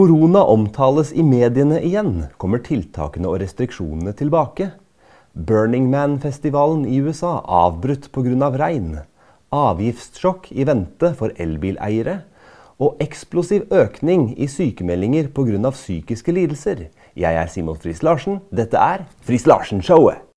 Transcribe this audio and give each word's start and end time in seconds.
Korona 0.00 0.40
omtales 0.48 1.10
i 1.12 1.20
mediene 1.20 1.76
igjen. 1.84 2.14
Kommer 2.40 2.62
tiltakene 2.64 3.28
og 3.28 3.42
restriksjonene 3.42 4.14
tilbake? 4.16 4.70
Burning 5.36 5.90
Man-festivalen 5.92 6.86
i 6.88 7.02
USA 7.04 7.34
avbrutt 7.44 8.08
pga. 8.08 8.48
regn. 8.56 9.02
Avgiftssjokk 9.52 10.48
i 10.56 10.64
vente 10.64 11.12
for 11.18 11.36
elbileiere. 11.36 12.22
Og 12.80 12.96
eksplosiv 13.04 13.68
økning 13.68 14.30
i 14.40 14.48
sykemeldinger 14.48 15.28
pga. 15.36 15.70
psykiske 15.70 16.32
lidelser. 16.32 16.88
Jeg 17.14 17.34
er 17.34 17.46
Simon 17.46 17.76
Friis 17.76 18.02
Larsen. 18.02 18.40
Dette 18.50 18.78
er 18.78 19.04
Friis 19.20 19.44
Larsen-showet. 19.44 20.29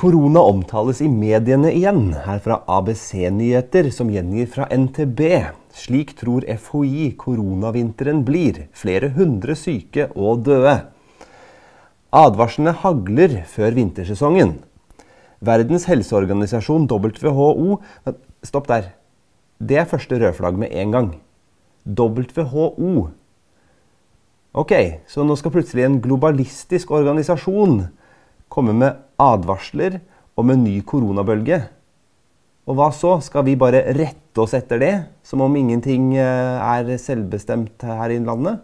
Korona 0.00 0.40
omtales 0.40 1.02
i 1.04 1.10
mediene 1.12 1.74
igjen, 1.76 2.14
her 2.24 2.38
fra 2.40 2.62
ABC 2.72 3.26
Nyheter, 3.36 3.90
som 3.92 4.08
gjengir 4.08 4.46
fra 4.48 4.64
NTB. 4.72 5.20
Slik 5.76 6.14
tror 6.16 6.46
FHI 6.48 7.10
koronavinteren 7.20 8.22
blir. 8.24 8.62
Flere 8.72 9.10
hundre 9.12 9.52
syke 9.60 10.06
og 10.16 10.46
døde. 10.46 10.72
Advarslene 12.16 12.72
hagler 12.80 13.42
før 13.52 13.76
vintersesongen. 13.76 14.54
Verdens 15.44 15.84
helseorganisasjon, 15.92 16.88
WHO 16.88 17.76
Stopp 18.40 18.72
der. 18.72 18.94
Det 19.60 19.82
er 19.82 19.90
første 19.92 20.16
rødflagg 20.16 20.56
med 20.64 20.72
en 20.80 20.96
gang. 20.96 21.12
WHO. 21.84 23.10
Ok, 24.56 24.72
så 25.04 25.28
nå 25.28 25.36
skal 25.36 25.58
plutselig 25.60 25.84
en 25.84 26.00
globalistisk 26.00 26.88
organisasjon 26.88 27.82
komme 28.48 28.72
med 28.74 28.96
advarsler 29.20 30.00
om 30.40 30.50
en 30.52 30.64
ny 30.64 30.78
koronabølge. 30.86 31.60
Og 32.68 32.76
hva 32.78 32.90
så? 32.94 33.16
Skal 33.24 33.44
vi 33.48 33.58
bare 33.58 33.82
rette 33.96 34.42
oss 34.42 34.54
etter 34.56 34.80
det, 34.80 34.94
som 35.26 35.42
om 35.44 35.56
ingenting 35.58 36.12
eh, 36.16 36.60
er 36.60 36.90
selvbestemt 37.00 37.82
her 37.86 38.14
i 38.14 38.20
landet? 38.22 38.60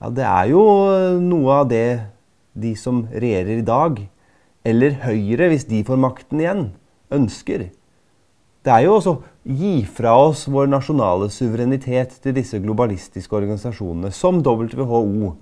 Ja, 0.00 0.10
det 0.16 0.24
er 0.24 0.52
jo 0.52 0.62
noe 1.20 1.60
av 1.60 1.68
det 1.68 1.84
de 2.56 2.72
som 2.78 3.02
regjerer 3.10 3.60
i 3.60 3.66
dag, 3.66 3.98
eller 4.64 4.96
Høyre, 5.02 5.50
hvis 5.52 5.66
de 5.68 5.82
får 5.84 6.00
makten 6.00 6.40
igjen, 6.40 6.64
ønsker. 7.12 7.68
Det 8.60 8.72
er 8.72 8.84
jo 8.84 8.96
også 8.98 9.14
å 9.16 9.20
gi 9.56 9.74
fra 9.88 10.14
oss 10.20 10.44
vår 10.52 10.68
nasjonale 10.68 11.30
suverenitet 11.32 12.18
til 12.20 12.34
disse 12.36 12.60
globalistiske 12.60 13.36
organisasjonene, 13.36 14.12
som 14.12 14.42
WHO. 14.44 15.32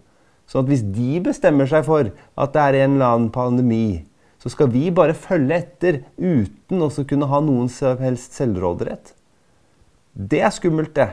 Sånn 0.48 0.64
at 0.64 0.72
hvis 0.72 0.84
de 0.96 1.20
bestemmer 1.27 1.68
seg 1.68 1.84
for 1.86 2.08
at 2.08 2.54
det 2.54 2.64
er 2.64 2.80
en 2.82 2.96
eller 2.96 3.12
annen 3.12 3.32
pandemi, 3.34 4.04
så 4.41 4.50
skal 4.52 4.70
vi 4.72 4.88
bare 4.94 5.16
følge 5.18 5.56
etter 5.60 6.02
uten 6.16 6.84
å 6.84 6.91
kunne 7.04 7.28
ha 7.28 7.41
noen 7.44 7.68
som 7.72 7.98
helst 8.00 8.38
selvråderett. 8.38 9.12
Det 10.14 10.41
er 10.42 10.54
skummelt, 10.54 10.94
det. 10.96 11.10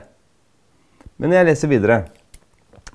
Men 1.22 1.36
jeg 1.36 1.48
leser 1.50 1.72
videre. 1.72 1.98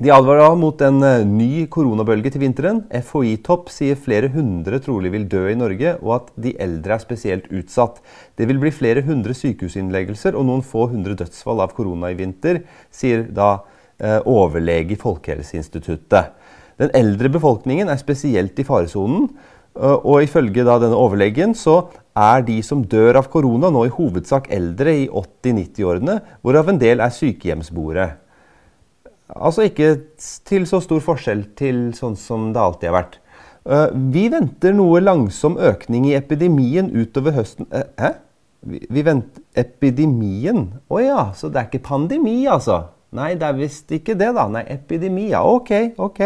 De 0.01 0.09
advarer 0.09 0.55
mot 0.57 0.81
en 0.81 1.03
eh, 1.05 1.27
ny 1.29 1.67
koronabølge 1.69 2.31
til 2.33 2.41
vinteren. 2.41 2.79
FHI-topp 2.89 3.69
sier 3.69 3.99
flere 4.01 4.31
hundre 4.33 4.79
trolig 4.81 5.11
vil 5.13 5.27
dø 5.29 5.43
i 5.51 5.59
Norge, 5.61 5.93
og 6.01 6.15
at 6.15 6.31
de 6.41 6.55
eldre 6.57 6.97
er 6.97 7.03
spesielt 7.03 7.51
utsatt. 7.53 7.99
Det 8.41 8.49
vil 8.49 8.63
bli 8.63 8.73
flere 8.73 9.03
hundre 9.05 9.37
sykehusinnleggelser 9.37 10.39
og 10.41 10.47
noen 10.49 10.65
få 10.65 10.87
hundre 10.89 11.19
dødsfall 11.21 11.61
av 11.61 11.75
korona 11.77 12.15
i 12.15 12.17
vinter, 12.17 12.63
sier 12.89 13.27
da 13.29 13.59
overlege 14.25 14.95
i 14.97 15.01
Folkehelseinstituttet. 15.01 16.37
Den 16.81 16.93
eldre 16.97 17.29
befolkningen 17.29 17.91
er 17.93 18.01
spesielt 18.01 18.59
i 18.59 18.65
faresonen. 18.65 19.29
Eh, 19.77 19.99
og 20.05 20.25
ifølge 20.25 20.65
denne 20.65 20.97
overlegen 20.97 21.55
så 21.55 21.85
er 22.17 22.43
de 22.47 22.59
som 22.67 22.83
dør 22.83 23.21
av 23.21 23.29
korona 23.33 23.71
nå 23.71 23.85
i 23.87 23.95
hovedsak 23.95 24.49
eldre 24.53 24.95
i 25.05 25.07
80-90-årene, 25.07 26.19
hvorav 26.43 26.73
en 26.73 26.81
del 26.81 27.03
er 27.05 27.15
sykehjemsboere. 27.15 28.09
Altså 29.31 29.69
ikke 29.69 29.93
til 30.49 30.67
så 30.67 30.81
stor 30.83 31.03
forskjell 31.05 31.45
til 31.59 31.91
sånn 31.95 32.17
som 32.19 32.49
det 32.55 32.61
alltid 32.61 32.91
har 32.91 32.97
vært. 32.99 33.21
Eh, 33.69 33.87
vi 34.17 34.27
venter 34.33 34.75
noe 34.75 35.05
langsom 35.05 35.61
økning 35.61 36.09
i 36.11 36.17
epidemien 36.19 36.91
utover 36.91 37.37
høsten 37.37 37.69
Hæ? 37.71 38.17
Vi 38.61 39.01
venter 39.01 39.41
Epidemien? 39.57 40.67
Å 40.85 40.97
oh 40.99 41.01
ja, 41.01 41.21
så 41.33 41.49
det 41.49 41.63
er 41.63 41.69
ikke 41.71 41.87
pandemi, 41.87 42.43
altså? 42.45 42.91
Nei, 43.17 43.35
det 43.35 43.47
er 43.47 43.59
visst 43.59 43.91
ikke 43.91 44.15
det, 44.15 44.31
da. 44.37 44.47
Nei, 44.51 44.63
epidemi. 44.71 45.31
Ja, 45.33 45.43
ok, 45.43 45.99
ok. 45.99 46.21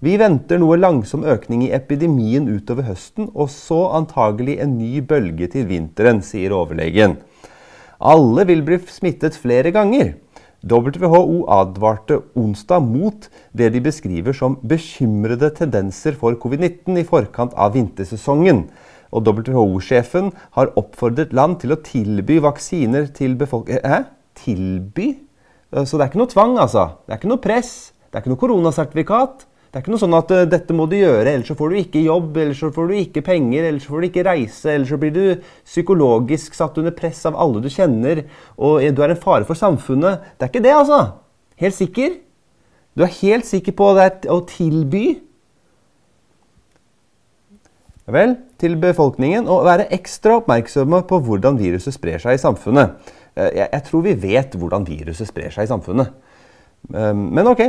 Vi 0.00 0.14
venter 0.16 0.60
noe 0.62 0.78
langsom 0.78 1.26
økning 1.28 1.66
i 1.66 1.72
epidemien 1.76 2.46
utover 2.48 2.86
høsten, 2.86 3.28
og 3.34 3.50
så 3.52 3.82
antagelig 3.98 4.56
en 4.62 4.78
ny 4.78 5.02
bølge 5.04 5.50
til 5.52 5.66
vinteren, 5.68 6.22
sier 6.24 6.54
overlegen. 6.56 7.18
Alle 8.00 8.46
vil 8.48 8.62
bli 8.64 8.78
smittet 8.88 9.36
flere 9.36 9.74
ganger. 9.74 10.14
WHO 10.64 11.46
advarte 11.48 12.18
onsdag 12.36 12.84
mot 12.84 13.28
det 13.56 13.70
de 13.72 13.80
beskriver 13.80 14.36
som 14.36 14.58
bekymrede 14.60 15.50
tendenser 15.56 16.16
for 16.16 16.36
covid-19 16.36 17.00
i 17.00 17.04
forkant 17.08 17.56
av 17.56 17.74
vintersesongen. 17.76 18.66
Og 19.10 19.26
WHO-sjefen 19.26 20.30
har 20.56 20.72
oppfordret 20.78 21.32
land 21.34 21.58
til 21.60 21.74
å 21.74 21.80
tilby 21.82 22.38
vaksiner 22.44 23.08
til 23.16 23.34
befolkningen 23.40 23.84
Hæ? 23.88 24.04
Tilby? 24.40 25.08
Eh, 25.72 25.84
så 25.86 25.96
det 25.96 26.06
er 26.06 26.10
ikke 26.12 26.22
noe 26.22 26.32
tvang, 26.32 26.58
altså. 26.62 26.90
Det 27.06 27.14
er 27.14 27.22
ikke 27.22 27.32
noe 27.32 27.42
press. 27.42 27.72
Det 28.08 28.18
er 28.18 28.24
ikke 28.24 28.34
noe 28.34 28.42
koronasertifikat. 28.42 29.46
Det 29.70 29.78
er 29.78 29.84
ikke 29.84 29.92
noe 29.92 30.02
sånn 30.02 30.16
at 30.18 30.32
uh, 30.34 30.40
dette 30.50 30.74
må 30.74 30.88
du 30.90 30.96
gjøre, 30.96 31.30
ellers 31.30 31.46
så 31.46 31.54
får 31.54 31.70
du 31.70 31.76
ikke 31.78 32.00
jobb, 32.02 32.38
ellers 32.42 32.58
så 32.58 32.72
får 32.74 32.88
du 32.90 32.94
ikke 32.98 33.22
penger, 33.22 33.68
ellers 33.68 33.84
så 33.86 33.92
får 33.92 34.02
du 34.02 34.06
ikke 34.08 34.24
reise, 34.26 34.64
ellers 34.66 34.90
så 34.90 34.96
blir 34.98 35.12
du 35.14 35.44
psykologisk 35.62 36.56
satt 36.58 36.80
under 36.82 36.96
press 36.96 37.20
av 37.30 37.38
alle 37.38 37.62
du 37.62 37.68
kjenner, 37.70 38.24
og 38.58 38.82
du 38.82 39.04
er 39.06 39.14
en 39.14 39.20
fare 39.22 39.46
for 39.46 39.54
samfunnet. 39.54 40.26
Det 40.34 40.48
er 40.48 40.50
ikke 40.50 40.64
det, 40.64 40.74
altså. 40.74 40.98
Helt 41.62 41.76
sikker. 41.76 42.18
Du 42.98 43.06
er 43.06 43.14
helt 43.20 43.46
sikker 43.46 43.76
på 43.78 43.92
det 44.00 44.10
å 44.26 44.40
tilby 44.50 45.04
Vel, 48.10 48.32
til 48.58 48.72
befolkningen 48.80 49.46
å 49.46 49.60
være 49.62 49.86
ekstra 49.94 50.40
oppmerksomme 50.40 50.98
på 51.06 51.20
hvordan 51.22 51.60
viruset 51.60 51.94
sprer 51.94 52.18
seg 52.18 52.34
i 52.34 52.40
samfunnet. 52.42 52.96
Eh, 53.36 53.54
jeg, 53.60 53.68
jeg 53.68 53.86
tror 53.86 54.04
vi 54.06 54.18
vet 54.26 54.58
hvordan 54.58 54.86
viruset 54.88 55.28
sprer 55.28 55.54
seg 55.54 55.66
i 55.66 55.70
samfunnet. 55.70 56.12
Eh, 56.94 57.12
men 57.14 57.50
ok. 57.50 57.62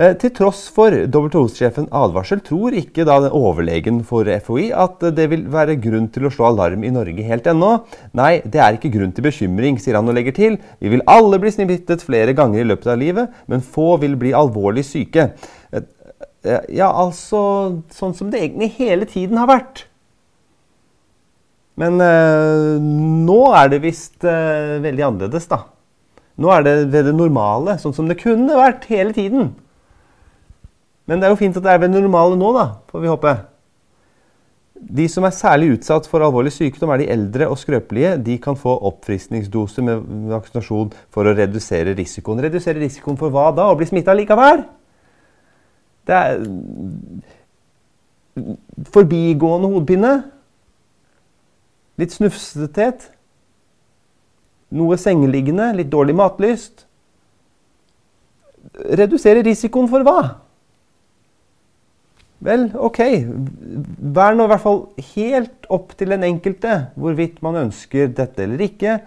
Eh, 0.00 0.14
til 0.20 0.32
tross 0.36 0.62
for 0.72 0.94
WHO-sjefen 0.94 1.90
advarsel 1.92 2.40
tror 2.44 2.76
ikke 2.78 3.04
da 3.08 3.18
overlegen 3.28 4.00
for 4.06 4.28
FHI 4.46 4.70
at 4.72 5.02
det 5.16 5.26
vil 5.32 5.44
være 5.52 5.76
grunn 5.82 6.08
til 6.14 6.28
å 6.28 6.32
slå 6.32 6.48
alarm 6.52 6.86
i 6.86 6.92
Norge 6.94 7.26
helt 7.26 7.50
ennå. 7.50 7.74
Nei, 8.16 8.32
det 8.44 8.62
er 8.64 8.78
ikke 8.78 8.92
grunn 8.94 9.12
til 9.16 9.28
bekymring, 9.28 9.80
sier 9.82 9.98
han 9.98 10.08
og 10.08 10.16
legger 10.16 10.36
til. 10.36 10.58
Vi 10.80 10.94
vil 10.94 11.04
alle 11.10 11.40
bli 11.42 11.52
smittet 11.54 12.06
flere 12.06 12.36
ganger 12.36 12.62
i 12.62 12.68
løpet 12.70 12.94
av 12.94 13.00
livet, 13.02 13.40
men 13.50 13.64
få 13.64 13.92
vil 14.00 14.16
bli 14.20 14.32
alvorlig 14.36 14.86
syke. 14.88 15.32
Ja, 16.40 16.86
altså 16.88 17.40
sånn 17.92 18.14
som 18.16 18.30
det 18.32 18.40
egentlig 18.40 18.70
hele 18.78 19.04
tiden 19.04 19.36
har 19.36 19.50
vært. 19.50 19.84
Men 21.80 22.00
eh, 22.04 22.76
nå 22.80 23.40
er 23.56 23.70
det 23.72 23.82
visst 23.84 24.26
eh, 24.28 24.78
veldig 24.84 25.06
annerledes, 25.06 25.48
da. 25.48 25.62
Nå 26.40 26.50
er 26.52 26.64
det 26.64 26.74
ved 26.92 27.08
det 27.08 27.16
normale, 27.16 27.76
sånn 27.80 27.94
som 27.96 28.08
det 28.08 28.20
kunne 28.20 28.56
vært 28.56 28.86
hele 28.92 29.14
tiden. 29.16 29.52
Men 31.08 31.20
det 31.20 31.28
er 31.28 31.32
jo 31.34 31.40
fint 31.40 31.56
at 31.56 31.64
det 31.64 31.72
er 31.72 31.80
ved 31.82 31.92
det 31.92 32.02
normale 32.04 32.36
nå, 32.38 32.52
da, 32.56 32.66
får 32.92 33.04
vi 33.04 33.10
håpe. 33.10 33.34
De 34.80 35.04
som 35.12 35.26
er 35.28 35.34
særlig 35.36 35.74
utsatt 35.74 36.06
for 36.08 36.24
alvorlig 36.24 36.52
sykdom, 36.54 36.92
er 36.94 37.02
de 37.02 37.10
eldre 37.12 37.48
og 37.52 37.58
skrøpelige. 37.60 38.14
De 38.24 38.38
kan 38.40 38.56
få 38.56 38.72
oppfriskningsdose 38.88 39.84
med 39.84 40.06
vaksinasjon 40.30 40.94
for 41.12 41.28
å 41.28 41.34
redusere 41.36 41.92
risikoen. 41.98 42.40
Redusere 42.46 42.80
risikoen 42.80 43.18
for 43.20 43.32
hva 43.34 43.50
da? 43.56 43.68
Å 43.68 43.76
bli 43.76 43.88
smitta 43.90 44.16
likevel? 44.16 44.64
Det 46.08 46.16
er 46.16 46.40
forbigående 48.94 49.68
hodepine. 49.74 50.14
Litt 52.00 52.14
snufsethet. 52.16 53.10
Noe 54.76 54.96
sengeliggende, 55.00 55.72
litt 55.76 55.90
dårlig 55.92 56.14
matlyst. 56.16 56.86
Redusere 59.00 59.42
risikoen 59.44 59.90
for 59.90 60.06
hva? 60.06 60.20
Vel, 62.40 62.70
ok. 62.72 63.00
Vær 64.16 64.36
nå 64.36 64.46
i 64.46 64.50
hvert 64.52 64.64
fall 64.64 64.84
helt 65.12 65.66
opp 65.72 65.92
til 65.98 66.14
den 66.14 66.24
enkelte 66.24 66.76
hvorvidt 66.96 67.42
man 67.44 67.58
ønsker 67.66 68.12
dette 68.16 68.46
eller 68.46 68.62
ikke. 68.64 69.00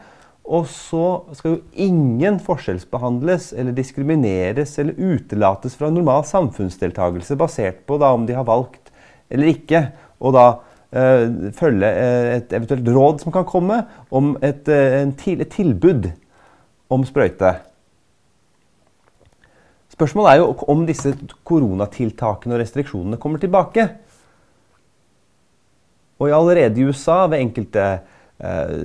Og 0.44 0.68
så 0.68 1.24
skal 1.38 1.56
jo 1.56 1.86
ingen 1.86 2.38
forskjellsbehandles 2.44 3.54
eller 3.56 3.74
diskrimineres 3.76 4.76
eller 4.82 5.00
utelates 5.00 5.78
fra 5.80 5.90
normal 5.90 6.28
samfunnsdeltakelse 6.28 7.40
basert 7.40 7.82
på 7.88 7.98
da 8.02 8.12
om 8.14 8.28
de 8.28 8.36
har 8.38 8.46
valgt 8.46 8.92
eller 9.32 9.54
ikke. 9.56 9.88
Og 10.22 10.36
da 10.36 10.46
følge 11.58 11.90
eh, 11.90 12.36
et 12.38 12.54
eventuelt 12.54 12.90
råd 12.94 13.24
som 13.24 13.34
kan 13.34 13.46
komme 13.50 13.80
om 14.14 14.36
et, 14.46 14.68
eh, 14.70 15.08
til, 15.18 15.42
et 15.42 15.50
tilbud 15.50 16.12
om 16.94 17.06
sprøyte. 17.06 17.56
Spørsmålet 19.94 20.32
er 20.32 20.42
jo 20.42 20.54
om 20.70 20.86
disse 20.86 21.14
koronatiltakene 21.46 22.56
og 22.56 22.62
restriksjonene 22.62 23.18
kommer 23.22 23.42
tilbake. 23.42 23.88
Og 26.20 26.30
allerede 26.30 26.82
i 26.82 26.86
USA, 26.86 27.26
ved 27.28 27.42
enkelte 27.42 27.84
eh, 28.40 28.78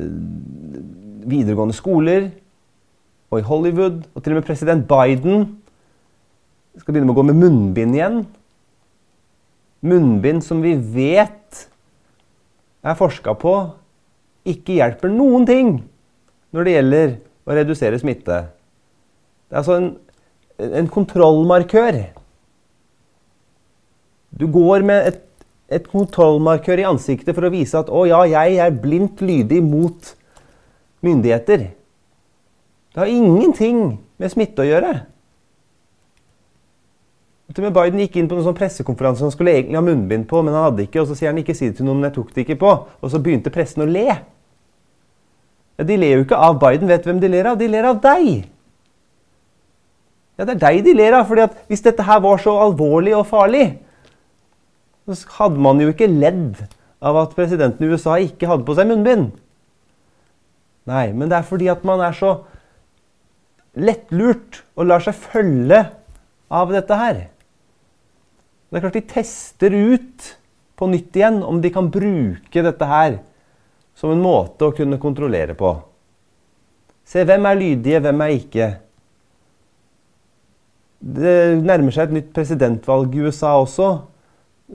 videregående 1.28 1.76
skoler 1.76 2.31
og 3.31 3.40
i 3.40 3.46
Hollywood. 3.49 4.02
Og 4.14 4.22
til 4.22 4.32
og 4.32 4.40
med 4.40 4.49
president 4.49 4.88
Biden 4.88 5.49
skal 6.78 6.93
begynne 6.93 7.08
med 7.08 7.16
å 7.16 7.20
gå 7.20 7.26
med 7.28 7.40
munnbind 7.40 7.96
igjen. 7.96 8.22
Munnbind 9.84 10.44
som 10.44 10.62
vi 10.64 10.75
vet 10.76 11.69
er 12.90 12.99
forska 12.99 13.35
på 13.38 13.55
ikke 14.49 14.79
hjelper 14.79 15.12
noen 15.12 15.46
ting 15.49 15.73
når 16.55 16.64
det 16.64 16.75
gjelder 16.75 17.14
å 17.49 17.56
redusere 17.56 18.00
smitte. 18.00 18.38
Det 19.49 19.56
er 19.56 19.61
altså 19.62 19.79
en, 19.79 19.88
en 20.81 20.90
kontrollmarkør. 20.93 22.00
Du 24.38 24.46
går 24.52 24.85
med 24.88 25.11
et, 25.11 25.20
et, 25.73 25.88
kontrollmarkør 25.88 26.82
i 26.82 26.88
ansiktet 26.88 27.37
for 27.37 27.49
å 27.49 27.52
vise 27.52 27.76
at 27.81 27.88
'å 27.88 28.05
ja, 28.08 28.23
jeg 28.29 28.61
er 28.61 28.81
blindt 28.82 29.25
lydig 29.25 29.62
mot 29.64 30.14
myndigheter'. 31.05 31.69
Det 32.93 33.00
har 33.05 33.12
ingenting 33.12 33.99
med 34.19 34.32
smitte 34.32 34.64
å 34.64 34.69
gjøre. 34.69 34.93
Biden 37.49 38.03
gikk 38.03 38.19
inn 38.21 38.29
på 38.29 38.37
en 38.37 38.45
sånn 38.45 38.56
pressekonferanse 38.56 39.25
han 39.25 39.33
skulle 39.33 39.55
egentlig 39.56 39.79
ha 39.79 39.85
munnbind 39.85 40.27
på, 40.29 40.43
men 40.45 40.53
han 40.53 40.67
hadde 40.69 40.85
ikke. 40.85 41.00
Og 41.00 41.09
så 41.09 41.17
sier 41.17 41.33
han 41.33 41.41
ikke 41.41 41.56
si 41.56 41.71
det 41.71 41.79
til 41.79 41.89
noen, 41.89 42.03
men 42.03 42.11
jeg 42.11 42.19
tok 42.19 42.35
det 42.35 42.45
ikke 42.45 42.59
på. 42.61 42.73
Og 43.00 43.12
så 43.12 43.21
begynte 43.25 43.53
pressen 43.55 43.87
å 43.87 43.89
le. 43.89 44.05
Ja, 45.79 45.87
De 45.89 45.97
ler 45.97 46.19
jo 46.19 46.27
ikke 46.27 46.37
av 46.37 46.59
Biden. 46.61 46.91
Vet 46.91 47.05
du 47.05 47.11
hvem 47.11 47.23
de 47.23 47.31
ler 47.33 47.49
av? 47.49 47.59
De 47.59 47.69
ler 47.71 47.89
av 47.89 48.03
deg. 48.05 48.29
Ja, 50.39 50.45
det 50.45 50.55
er 50.55 50.61
deg 50.67 50.85
de 50.87 50.95
ler 50.95 51.17
av. 51.19 51.27
fordi 51.27 51.47
at 51.49 51.56
hvis 51.71 51.83
dette 51.83 52.05
her 52.05 52.21
var 52.23 52.39
så 52.43 52.53
alvorlig 52.62 53.17
og 53.17 53.27
farlig, 53.27 53.79
så 55.09 55.25
hadde 55.39 55.65
man 55.65 55.81
jo 55.81 55.89
ikke 55.89 56.06
ledd 56.06 56.61
av 57.00 57.17
at 57.17 57.35
presidenten 57.35 57.87
i 57.87 57.89
USA 57.89 58.19
ikke 58.21 58.50
hadde 58.50 58.67
på 58.69 58.77
seg 58.77 58.91
munnbind. 58.91 59.33
Nei, 60.89 61.09
men 61.12 61.31
det 61.31 61.41
er 61.41 61.49
fordi 61.49 61.69
at 61.73 61.81
man 61.87 62.00
er 62.05 62.15
så 62.17 62.35
lettlurt 63.79 64.62
og 64.77 64.89
lar 64.91 65.03
seg 65.05 65.17
følge 65.17 65.81
av 66.49 66.71
dette 66.73 66.97
her. 66.99 67.27
Det 68.69 68.76
er 68.76 68.85
klart 68.85 68.99
de 68.99 69.09
tester 69.09 69.73
ut 69.73 70.26
på 70.79 70.88
nytt 70.93 71.17
igjen 71.17 71.41
om 71.43 71.61
de 71.62 71.70
kan 71.73 71.88
bruke 71.91 72.65
dette 72.65 72.88
her 72.88 73.19
som 73.97 74.12
en 74.12 74.20
måte 74.23 74.69
å 74.69 74.75
kunne 74.76 75.00
kontrollere 75.00 75.56
på. 75.59 75.73
Se 77.09 77.25
hvem 77.25 77.49
er 77.49 77.59
lydige, 77.59 78.03
hvem 78.05 78.20
er 78.23 78.35
ikke. 78.37 78.69
Det 80.99 81.37
nærmer 81.65 81.94
seg 81.94 82.09
et 82.11 82.17
nytt 82.19 82.35
presidentvalg 82.37 83.17
i 83.17 83.25
USA 83.25 83.55
også. 83.56 83.88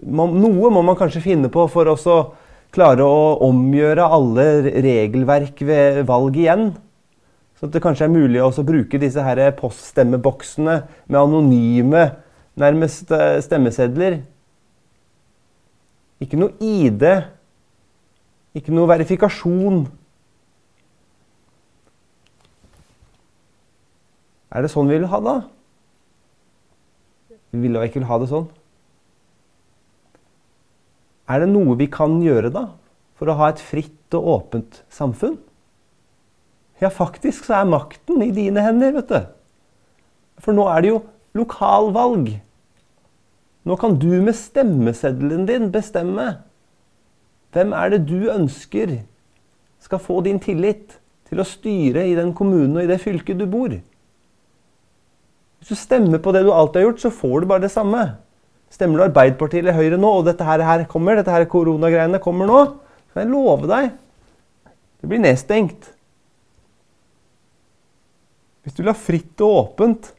Noe 0.01 0.71
må 0.73 0.81
man 0.81 0.97
kanskje 0.97 1.21
finne 1.23 1.51
på 1.53 1.67
for 1.69 1.91
å 1.93 2.17
klare 2.73 3.05
å 3.05 3.37
omgjøre 3.45 4.09
alle 4.17 4.47
regelverk 4.81 5.61
ved 5.67 6.01
valg 6.09 6.41
igjen. 6.41 6.71
Så 7.59 7.69
det 7.69 7.83
kanskje 7.83 8.09
er 8.09 8.15
mulig 8.15 8.41
å 8.41 8.49
bruke 8.65 8.99
disse 8.99 9.21
poststemmeboksene 9.59 10.79
med 11.05 11.19
anonyme 11.21 12.07
nærmest 12.59 13.11
eh, 13.11 13.39
stemmesedler. 13.43 14.21
Ikke 16.23 16.39
noe 16.39 16.53
ID. 16.61 17.03
Ikke 18.57 18.73
noe 18.75 18.89
verifikasjon. 18.91 19.85
Er 24.53 24.61
det 24.61 24.69
sånn 24.69 24.89
vi 24.89 24.99
vil 24.99 25.09
ha 25.09 25.19
det? 25.25 25.39
Vi 27.53 27.61
vil 27.63 27.77
jo 27.77 27.85
ikke 27.85 28.03
ha 28.09 28.19
det 28.21 28.29
sånn. 28.29 28.45
Er 31.29 31.41
det 31.41 31.49
noe 31.49 31.77
vi 31.79 31.87
kan 31.89 32.19
gjøre 32.21 32.51
da, 32.53 32.67
for 33.17 33.31
å 33.31 33.37
ha 33.39 33.49
et 33.53 33.61
fritt 33.63 34.13
og 34.17 34.29
åpent 34.35 34.81
samfunn? 34.93 35.39
Ja, 36.81 36.91
faktisk 36.91 37.47
så 37.47 37.61
er 37.61 37.69
makten 37.69 38.21
i 38.25 38.33
dine 38.35 38.61
hender, 38.65 38.93
vet 38.97 39.09
du. 39.09 39.19
For 40.43 40.57
nå 40.57 40.65
er 40.69 40.83
det 40.83 40.91
jo 40.91 40.99
lokalvalg. 41.37 42.35
Nå 43.63 43.77
kan 43.79 43.95
du 43.99 44.11
med 44.21 44.35
stemmeseddelen 44.35 45.47
din 45.47 45.69
bestemme 45.73 46.27
hvem 47.53 47.73
er 47.77 47.93
det 47.93 48.03
du 48.09 48.29
ønsker 48.33 48.97
skal 49.83 50.01
få 50.01 50.21
din 50.25 50.39
tillit 50.41 50.97
til 51.29 51.41
å 51.41 51.47
styre 51.47 52.05
i 52.09 52.15
den 52.17 52.33
kommunen 52.35 52.77
og 52.77 52.85
i 52.85 52.89
det 52.89 53.01
fylket 53.03 53.39
du 53.39 53.45
bor. 53.49 53.73
Hvis 55.59 55.71
du 55.71 55.79
stemmer 55.79 56.19
på 56.19 56.33
det 56.35 56.43
du 56.43 56.51
alltid 56.51 56.81
har 56.81 56.87
gjort, 56.89 57.03
så 57.03 57.11
får 57.13 57.43
du 57.43 57.49
bare 57.51 57.65
det 57.65 57.71
samme. 57.71 58.01
Stemmer 58.73 58.99
du 58.99 59.05
Arbeiderpartiet 59.05 59.61
eller 59.61 59.77
Høyre 59.77 59.99
nå, 60.01 60.09
og 60.09 60.25
dette 60.27 60.47
her, 60.47 60.63
her 60.65 60.85
kommer, 60.89 61.19
dette 61.19 61.31
her 61.31 61.45
koronagreiene 61.47 62.19
kommer 62.23 62.49
nå, 62.49 62.63
så 63.05 63.15
kan 63.15 63.27
jeg 63.27 63.35
love 63.35 63.69
deg 63.69 63.91
det 65.03 65.09
blir 65.11 65.19
nedstengt. 65.19 65.89
Hvis 68.63 68.75
du 68.77 68.85
vil 68.85 68.93
ha 68.93 68.95
fritt 68.95 69.41
og 69.43 69.57
åpent, 69.57 70.13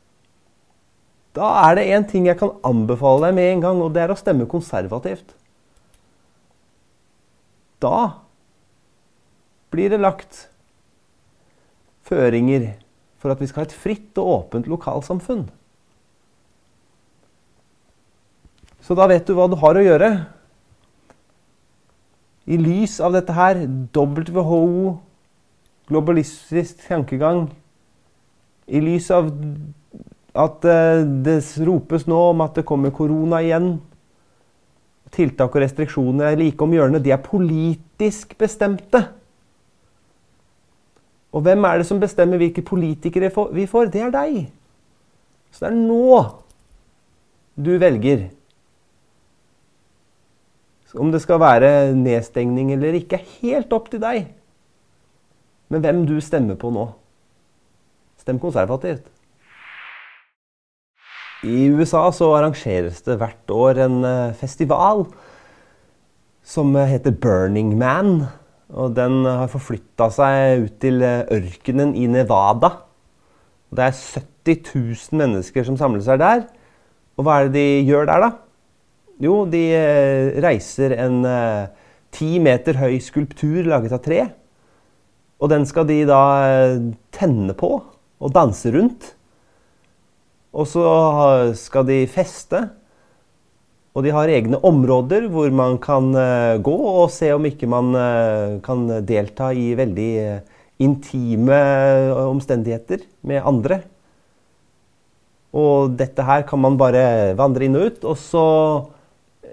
da 1.34 1.50
er 1.66 1.78
det 1.78 1.88
én 1.90 2.04
ting 2.06 2.28
jeg 2.28 2.38
kan 2.38 2.54
anbefale 2.66 3.26
deg 3.26 3.38
med 3.38 3.50
en 3.50 3.64
gang, 3.64 3.80
og 3.82 3.94
det 3.94 4.04
er 4.04 4.12
å 4.14 4.18
stemme 4.18 4.46
konservativt. 4.50 5.34
Da 7.82 8.20
blir 9.74 9.90
det 9.90 9.98
lagt 9.98 10.46
føringer 12.06 12.74
for 13.18 13.34
at 13.34 13.40
vi 13.42 13.48
skal 13.50 13.64
ha 13.64 13.68
et 13.68 13.74
fritt 13.74 14.20
og 14.20 14.30
åpent 14.38 14.70
lokalsamfunn. 14.70 15.48
Så 18.84 18.94
da 18.94 19.08
vet 19.08 19.26
du 19.26 19.34
hva 19.34 19.48
du 19.48 19.56
har 19.58 19.80
å 19.80 19.82
gjøre. 19.82 20.10
I 22.44 22.58
lys 22.60 22.98
av 23.00 23.14
dette 23.16 23.32
her, 23.32 23.62
WHO, 23.96 24.98
globalistisk 25.88 26.84
tankegang, 26.84 27.46
i 28.68 28.80
lys 28.84 29.08
av 29.12 29.30
at 30.34 30.64
eh, 30.66 31.02
det 31.24 31.38
ropes 31.62 32.08
nå 32.10 32.20
om 32.32 32.42
at 32.44 32.58
det 32.58 32.66
kommer 32.66 32.94
korona 32.94 33.40
igjen. 33.44 33.76
Tiltak 35.14 35.54
og 35.54 35.62
restriksjoner 35.62 36.32
er 36.32 36.40
like 36.40 36.64
om 36.64 36.74
hjørnet. 36.74 37.04
De 37.04 37.12
er 37.14 37.22
politisk 37.22 38.34
bestemte. 38.38 39.04
Og 41.34 41.42
hvem 41.42 41.66
er 41.66 41.80
det 41.80 41.86
som 41.86 42.02
bestemmer 42.02 42.38
hvilke 42.38 42.62
politikere 42.66 43.30
vi 43.54 43.66
får? 43.70 43.90
Det 43.94 44.02
er 44.02 44.14
deg. 44.14 44.40
Så 45.54 45.66
det 45.66 45.70
er 45.70 45.78
nå 45.78 46.18
du 47.54 47.76
velger. 47.78 48.28
Om 50.94 51.10
det 51.10 51.24
skal 51.24 51.40
være 51.42 51.94
nedstengning 51.98 52.70
eller 52.74 52.94
ikke, 52.94 53.18
er 53.18 53.38
helt 53.40 53.72
opp 53.74 53.88
til 53.90 54.02
deg. 54.02 54.28
Men 55.70 55.82
hvem 55.82 56.04
du 56.06 56.20
stemmer 56.22 56.58
på 56.58 56.70
nå. 56.70 56.84
Stem 58.22 58.38
konservativt. 58.38 59.13
I 61.44 61.66
USA 61.76 62.06
så 62.14 62.30
arrangeres 62.38 63.02
det 63.04 63.18
hvert 63.20 63.52
år 63.52 63.82
en 63.84 63.98
eh, 64.08 64.36
festival 64.38 65.04
som 66.44 66.72
heter 66.76 67.12
Burning 67.20 67.74
Man. 67.76 68.24
Og 68.72 68.94
den 68.96 69.26
har 69.28 69.50
forflytta 69.52 70.08
seg 70.14 70.64
ut 70.64 70.78
til 70.80 71.02
eh, 71.04 71.26
ørkenen 71.36 71.92
i 72.00 72.06
Nevada. 72.08 72.70
Det 73.74 73.84
er 73.84 73.98
70 74.46 74.70
000 74.72 75.20
mennesker 75.20 75.66
som 75.68 75.76
samler 75.80 76.04
seg 76.06 76.22
der. 76.22 76.46
Og 77.18 77.26
hva 77.26 77.42
er 77.42 77.50
det 77.50 77.60
de 77.60 77.90
gjør 77.90 78.08
der, 78.08 78.24
da? 78.24 78.30
Jo, 79.20 79.42
de 79.50 79.64
eh, 79.76 80.30
reiser 80.44 80.96
en 81.04 81.20
ti 82.14 82.38
meter 82.40 82.78
høy 82.80 82.96
skulptur 83.04 83.66
laget 83.68 83.92
av 83.92 84.00
tre. 84.04 84.22
Og 85.44 85.52
den 85.52 85.68
skal 85.68 85.84
de 85.90 86.00
da 86.08 86.22
tenne 87.12 87.52
på 87.58 87.74
og 87.84 88.32
danse 88.32 88.72
rundt. 88.72 89.12
Og 90.54 90.68
så 90.70 90.86
skal 91.58 91.86
de 91.88 92.04
feste. 92.10 92.62
Og 93.94 94.02
de 94.02 94.10
har 94.14 94.30
egne 94.30 94.58
områder 94.66 95.28
hvor 95.30 95.50
man 95.54 95.78
kan 95.82 96.10
uh, 96.18 96.58
gå 96.62 96.74
og 96.74 97.12
se 97.14 97.30
om 97.34 97.44
ikke 97.46 97.68
man 97.70 97.94
uh, 97.94 98.58
kan 98.62 98.88
delta 99.06 99.52
i 99.54 99.68
veldig 99.78 100.10
uh, 100.18 100.40
intime 100.82 101.58
omstendigheter 102.24 103.04
med 103.22 103.46
andre. 103.46 103.84
Og 105.54 105.94
dette 105.94 106.26
her 106.26 106.42
kan 106.48 106.58
man 106.58 106.78
bare 106.78 107.36
vandre 107.38 107.68
inn 107.68 107.78
og 107.78 107.86
ut. 107.86 108.08
Og 108.10 108.18
så 108.18 108.46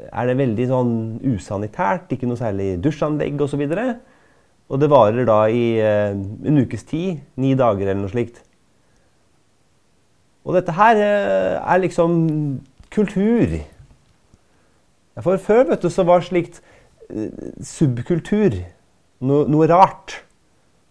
er 0.10 0.32
det 0.32 0.40
veldig 0.40 0.66
sånn 0.72 0.96
usanitært, 1.22 2.10
ikke 2.10 2.26
noe 2.26 2.42
særlig 2.42 2.74
dusjanlegg 2.82 3.46
osv. 3.46 3.62
Og, 3.62 3.78
så 3.78 4.72
og 4.74 4.82
det 4.82 4.90
varer 4.90 5.28
da 5.30 5.44
i 5.54 5.66
en 5.78 6.64
ukes 6.64 6.88
tid, 6.90 7.22
ni 7.38 7.54
dager 7.60 7.92
eller 7.92 8.02
noe 8.02 8.10
slikt. 8.10 8.42
Og 10.46 10.58
dette 10.58 10.74
her 10.76 10.98
eh, 10.98 11.58
er 11.60 11.82
liksom 11.84 12.16
kultur. 12.94 13.60
For 15.22 15.42
før 15.42 15.70
vet 15.70 15.84
du, 15.84 15.90
så 15.94 16.06
var 16.08 16.26
slikt 16.26 16.62
eh, 17.12 17.30
subkultur 17.66 18.58
noe, 19.22 19.46
noe 19.52 19.70
rart. 19.70 20.22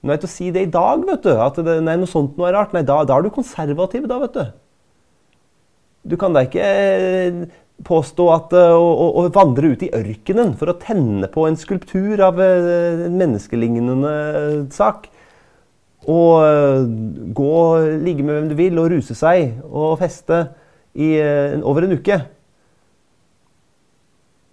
Er 0.01 0.17
det 0.17 0.29
å 0.29 0.33
si 0.33 0.49
det 0.55 0.65
i 0.65 0.73
dag, 0.73 1.03
vet 1.05 1.27
du, 1.27 1.33
at 1.35 1.59
det, 1.61 1.81
nei, 1.85 1.99
noe 2.01 2.09
sånt 2.09 2.39
noe 2.39 2.49
er 2.49 2.57
rart. 2.57 2.77
Nei, 2.77 2.85
da, 2.87 3.03
da, 3.05 3.19
er 3.19 3.27
du 3.27 3.35
konservativ, 3.35 4.07
da, 4.09 4.21
vet 4.23 4.39
du. 4.39 4.45
Du 6.11 6.17
kan 6.21 6.33
da 6.33 6.47
ikke 6.47 6.65
eh, 6.65 7.43
påstå 7.85 8.27
at 8.33 8.55
å, 8.57 8.79
å, 8.79 9.09
å, 9.21 9.29
vandre 9.35 9.75
ut 9.75 9.83
i 9.85 9.91
ørkenen 9.97 10.55
for 10.61 10.73
å 10.73 10.79
tenne 10.81 11.29
på 11.33 11.45
en 11.49 11.59
skulptur 11.61 12.23
av 12.25 12.41
en 12.45 13.19
menneskelignende 13.19 14.13
sak 14.73 15.09
og 16.09 16.33
uh, 16.41 16.85
gå 17.37 17.49
og 17.61 18.03
ligge 18.05 18.25
med 18.25 18.39
hvem 18.39 18.51
du 18.51 18.57
vil 18.59 18.79
og 18.81 18.91
ruse 18.95 19.17
seg 19.19 19.61
og 19.69 19.99
feste 20.01 20.45
i 20.97 21.15
over 21.63 21.85
en 21.87 21.93
uke 21.95 22.17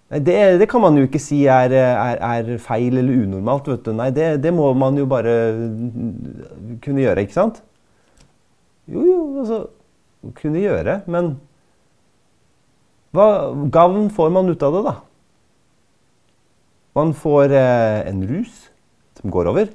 det, 0.08 0.36
det, 0.56 0.68
kan 0.70 0.80
man 0.80 0.96
jo 0.96 1.04
ikke 1.04 1.20
si 1.20 1.42
er, 1.44 1.72
er, 1.76 2.20
er 2.24 2.60
feil 2.64 2.96
eller 2.96 3.26
unormalt. 3.26 3.66
vet 3.68 3.84
du. 3.84 3.92
Nei, 3.92 4.08
det, 4.16 4.38
det, 4.40 4.54
må 4.56 4.70
man 4.72 4.96
jo 4.96 5.04
bare 5.08 5.34
kunne 6.80 7.02
gjøre, 7.02 7.26
ikke 7.26 7.36
sant? 7.36 7.60
Jo, 8.88 9.04
jo, 9.04 9.18
altså 9.42 9.66
Kunne 10.34 10.58
gjøre, 10.58 10.96
men 11.06 11.36
hva 13.14 13.54
gavn 13.70 14.08
får 14.10 14.32
man 14.34 14.48
ut 14.50 14.64
av 14.66 14.74
det, 14.74 14.80
da? 14.88 14.94
Man 16.98 17.12
får 17.14 17.54
eh, 17.54 18.00
en 18.10 18.24
rus 18.26 18.56
som 19.20 19.30
går 19.30 19.52
over. 19.52 19.70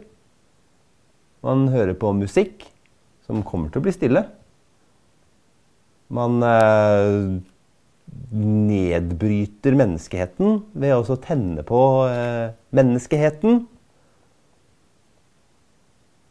Man 1.44 1.68
hører 1.74 1.96
på 2.00 2.14
musikk 2.16 2.64
som 3.28 3.44
kommer 3.44 3.72
til 3.72 3.82
å 3.82 3.86
bli 3.86 3.94
stille. 3.96 4.24
Man 6.14 6.44
eh, 6.46 7.42
nedbryter 8.34 9.76
menneskeheten 9.80 10.62
ved 10.80 10.96
å 10.96 11.18
tenne 11.24 11.66
på 11.68 11.82
eh, 12.08 12.54
menneskeheten. 12.76 13.64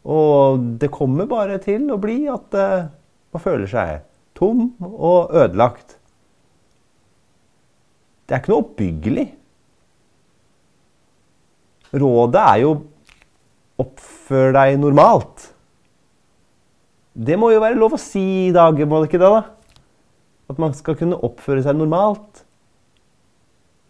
Og 0.03 0.65
det 0.83 0.91
kommer 0.95 1.29
bare 1.31 1.59
til 1.63 1.91
å 1.93 2.01
bli 2.01 2.23
at 2.33 2.57
eh, 2.59 2.89
man 3.33 3.45
føler 3.45 3.69
seg 3.71 4.07
tom 4.39 4.71
og 4.81 5.35
ødelagt. 5.37 5.99
Det 8.27 8.37
er 8.37 8.43
ikke 8.43 8.55
noe 8.55 8.65
oppbyggelig. 8.65 9.29
Rådet 12.01 12.43
er 12.49 12.63
jo 12.63 12.75
oppfør 14.23 14.53
deg 14.55 14.79
normalt. 14.79 15.51
Det 17.13 17.35
må 17.37 17.51
jo 17.51 17.61
være 17.61 17.77
lov 17.77 17.97
å 17.97 18.01
si 18.01 18.49
i 18.49 18.55
dag, 18.55 18.79
må 18.87 19.03
det 19.03 19.11
ikke 19.11 19.21
det? 19.21 19.31
da? 19.35 19.43
At 20.49 20.61
man 20.63 20.75
skal 20.75 20.97
kunne 20.97 21.19
oppføre 21.19 21.63
seg 21.65 21.75
normalt. 21.77 22.45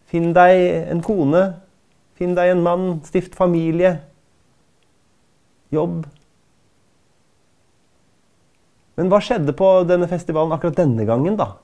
Finn 0.08 0.32
deg 0.32 0.88
en 0.90 1.02
kone. 1.04 1.42
Finn 2.16 2.34
deg 2.34 2.52
en 2.52 2.62
mann. 2.64 2.86
Stift 3.04 3.36
familie. 3.36 3.98
Jobb. 5.72 6.06
Men 8.96 9.08
hva 9.08 9.20
skjedde 9.24 9.54
på 9.56 9.68
denne 9.88 10.08
festivalen 10.08 10.52
akkurat 10.52 10.80
denne 10.80 11.06
gangen, 11.08 11.36
da? 11.36 11.54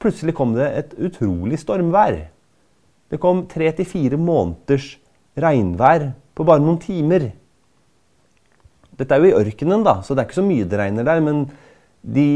Plutselig 0.00 0.36
kom 0.36 0.54
det 0.56 0.68
et 0.68 0.94
utrolig 1.00 1.58
stormvær. 1.60 2.20
Det 3.08 3.20
kom 3.22 3.46
tre 3.48 3.72
til 3.76 3.88
fire 3.88 4.20
måneders 4.20 4.96
regnvær 5.36 6.10
på 6.36 6.46
bare 6.48 6.64
noen 6.64 6.80
timer. 6.82 7.30
Dette 8.96 9.14
er 9.14 9.22
jo 9.22 9.32
i 9.32 9.36
ørkenen, 9.44 9.84
da, 9.86 10.00
så 10.02 10.14
det 10.14 10.22
er 10.22 10.28
ikke 10.30 10.40
så 10.40 10.46
mye 10.46 10.68
det 10.68 10.80
regner 10.80 11.06
der. 11.06 11.20
Men 11.24 11.44
de 12.06 12.28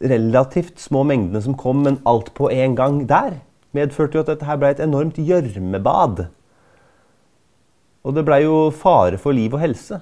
relativt 0.00 0.80
små 0.80 1.04
mengdene 1.06 1.42
som 1.44 1.56
kom, 1.58 1.84
men 1.84 2.00
alt 2.08 2.32
på 2.34 2.50
en 2.50 2.76
gang 2.78 3.02
der, 3.08 3.40
medførte 3.76 4.18
jo 4.18 4.24
at 4.24 4.30
dette 4.32 4.48
her 4.48 4.58
ble 4.58 4.72
et 4.74 4.82
enormt 4.82 5.20
gjørmebad. 5.20 6.24
Og 8.00 8.16
det 8.16 8.24
blei 8.26 8.42
jo 8.46 8.70
fare 8.74 9.20
for 9.20 9.36
liv 9.36 9.54
og 9.54 9.62
helse. 9.62 10.00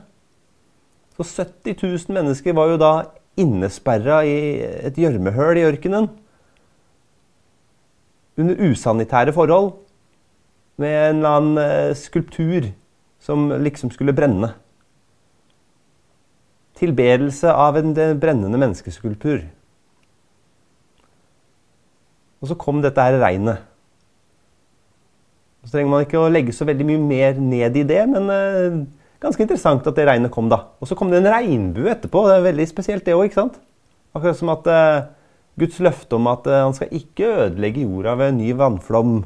Så 1.19 1.27
70 1.43 1.83
000 1.83 2.15
mennesker 2.15 2.55
var 2.55 2.71
jo 2.71 2.79
da 2.81 2.93
innesperra 3.39 4.23
i 4.27 4.63
et 4.87 4.99
gjørmehøl 4.99 5.59
i 5.59 5.67
ørkenen 5.67 6.09
under 8.39 8.61
usanitære 8.63 9.35
forhold 9.35 9.73
med 10.79 10.95
en 10.95 11.17
eller 11.17 11.37
annen 11.41 11.59
eh, 11.59 11.95
skulptur 11.99 12.71
som 13.19 13.51
liksom 13.51 13.91
skulle 13.91 14.15
brenne. 14.15 14.53
Tilbedelse 16.79 17.53
av 17.53 17.79
en 17.81 17.95
brennende 17.95 18.61
menneskeskulptur. 18.61 19.43
Og 22.39 22.51
så 22.51 22.57
kom 22.59 22.83
dette 22.85 23.03
her 23.03 23.19
regnet. 23.19 23.65
Så 25.67 25.75
trenger 25.75 25.91
man 25.91 26.07
ikke 26.07 26.21
å 26.23 26.31
legge 26.31 26.55
så 26.55 26.67
veldig 26.69 26.87
mye 26.87 27.03
mer 27.03 27.41
ned 27.43 27.77
i 27.77 27.85
det, 27.87 28.01
men 28.09 28.31
uh, 28.31 28.79
ganske 29.21 29.43
interessant 29.43 29.87
at 29.91 29.99
det 29.99 30.07
regnet 30.07 30.33
kom, 30.33 30.47
da. 30.51 30.63
Og 30.79 30.89
så 30.89 30.97
kom 30.99 31.11
det 31.11 31.19
en 31.19 31.33
regnbue 31.35 31.91
etterpå. 31.93 32.23
Det 32.29 32.37
er 32.39 32.47
veldig 32.47 32.69
spesielt, 32.71 33.05
det 33.05 33.17
òg, 33.17 33.27
ikke 33.27 33.41
sant? 33.41 33.59
Akkurat 34.15 34.39
som 34.39 34.55
at 34.55 34.71
uh, 34.71 35.09
Guds 35.59 35.81
løfte 35.83 36.15
om 36.15 36.29
at 36.31 36.47
eh, 36.47 36.63
han 36.63 36.77
skal 36.77 36.93
ikke 36.95 37.33
ødelegge 37.49 37.83
jorda 37.83 38.15
ved 38.21 38.33
en 38.33 38.39
ny 38.39 38.53
vannflom, 38.55 39.17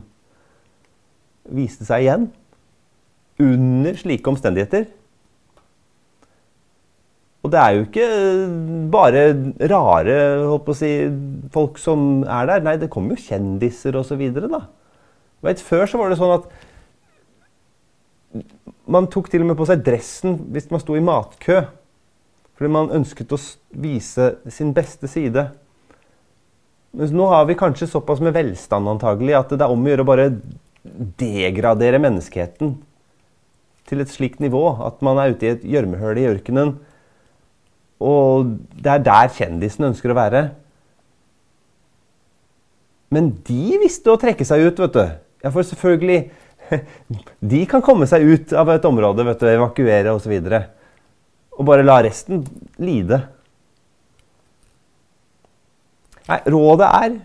viste 1.52 1.85
seg 1.85 2.06
igjen 2.06 2.30
under 3.42 3.97
slike 3.99 4.30
omstendigheter. 4.30 4.87
Og 7.42 7.50
det 7.50 7.58
er 7.58 7.75
jo 7.75 7.87
ikke 7.88 8.08
bare 8.92 9.22
rare 9.72 10.16
si, 10.78 10.90
folk 11.54 11.80
som 11.82 12.22
er 12.22 12.46
der. 12.46 12.62
Nei, 12.62 12.76
det 12.78 12.90
kommer 12.92 13.16
jo 13.16 13.25
kjendiser 13.25 13.99
osv. 13.99 14.22
Før 15.66 15.88
så 15.90 15.99
var 15.99 16.12
det 16.12 16.20
sånn 16.20 16.37
at 16.37 16.46
man 18.92 19.08
tok 19.11 19.28
til 19.30 19.42
og 19.42 19.50
med 19.50 19.58
på 19.58 19.66
seg 19.68 19.82
dressen 19.84 20.38
hvis 20.54 20.70
man 20.70 20.82
sto 20.82 20.94
i 20.96 21.02
matkø. 21.02 21.64
Fordi 22.54 22.70
man 22.70 22.94
ønsket 22.94 23.34
å 23.34 23.40
vise 23.82 24.37
sin 24.52 24.70
beste 24.76 25.11
side. 25.11 25.49
Mens 26.94 27.11
nå 27.11 27.26
har 27.32 27.49
vi 27.49 27.58
kanskje 27.58 27.88
såpass 27.90 28.20
med 28.22 28.37
velstand 28.37 28.87
antagelig, 28.87 29.34
at 29.34 29.50
det 29.54 29.64
er 29.64 29.72
om 29.72 29.82
å 29.82 29.90
gjøre 29.90 30.04
å 30.04 30.11
bare 30.12 30.30
degradere 31.18 31.99
menneskeheten 32.02 32.76
til 33.88 34.02
et 34.02 34.12
slikt 34.12 34.42
nivå 34.42 34.61
at 34.84 35.00
man 35.04 35.18
er 35.18 35.34
ute 35.34 35.46
i 35.46 35.52
et 35.56 35.64
gjørmehull 35.75 36.20
i 36.20 36.28
ørkenen. 36.30 36.76
Og 38.02 38.52
det 38.82 38.90
er 38.90 39.06
der 39.06 39.32
kjendisen 39.32 39.87
ønsker 39.90 40.12
å 40.12 40.18
være. 40.18 40.42
Men 43.12 43.35
de 43.47 43.78
visste 43.82 44.12
å 44.12 44.18
trekke 44.21 44.47
seg 44.49 44.64
ut, 44.66 44.80
vet 44.82 44.97
du. 44.97 45.04
Ja, 45.42 45.50
for 45.50 45.66
selvfølgelig 45.66 46.23
De 47.52 47.59
kan 47.68 47.82
komme 47.85 48.06
seg 48.09 48.25
ut 48.25 48.54
av 48.56 48.71
et 48.73 48.87
område, 48.88 49.26
vet 49.26 49.42
du, 49.42 49.49
evakuere 49.50 50.14
osv. 50.16 50.32
Og, 50.38 50.49
så 50.49 50.62
og 51.59 51.66
bare 51.68 51.85
la 51.85 51.99
resten 52.06 52.40
lide. 52.80 53.18
Nei, 56.30 56.38
rådet 56.54 56.88
er 56.88 57.18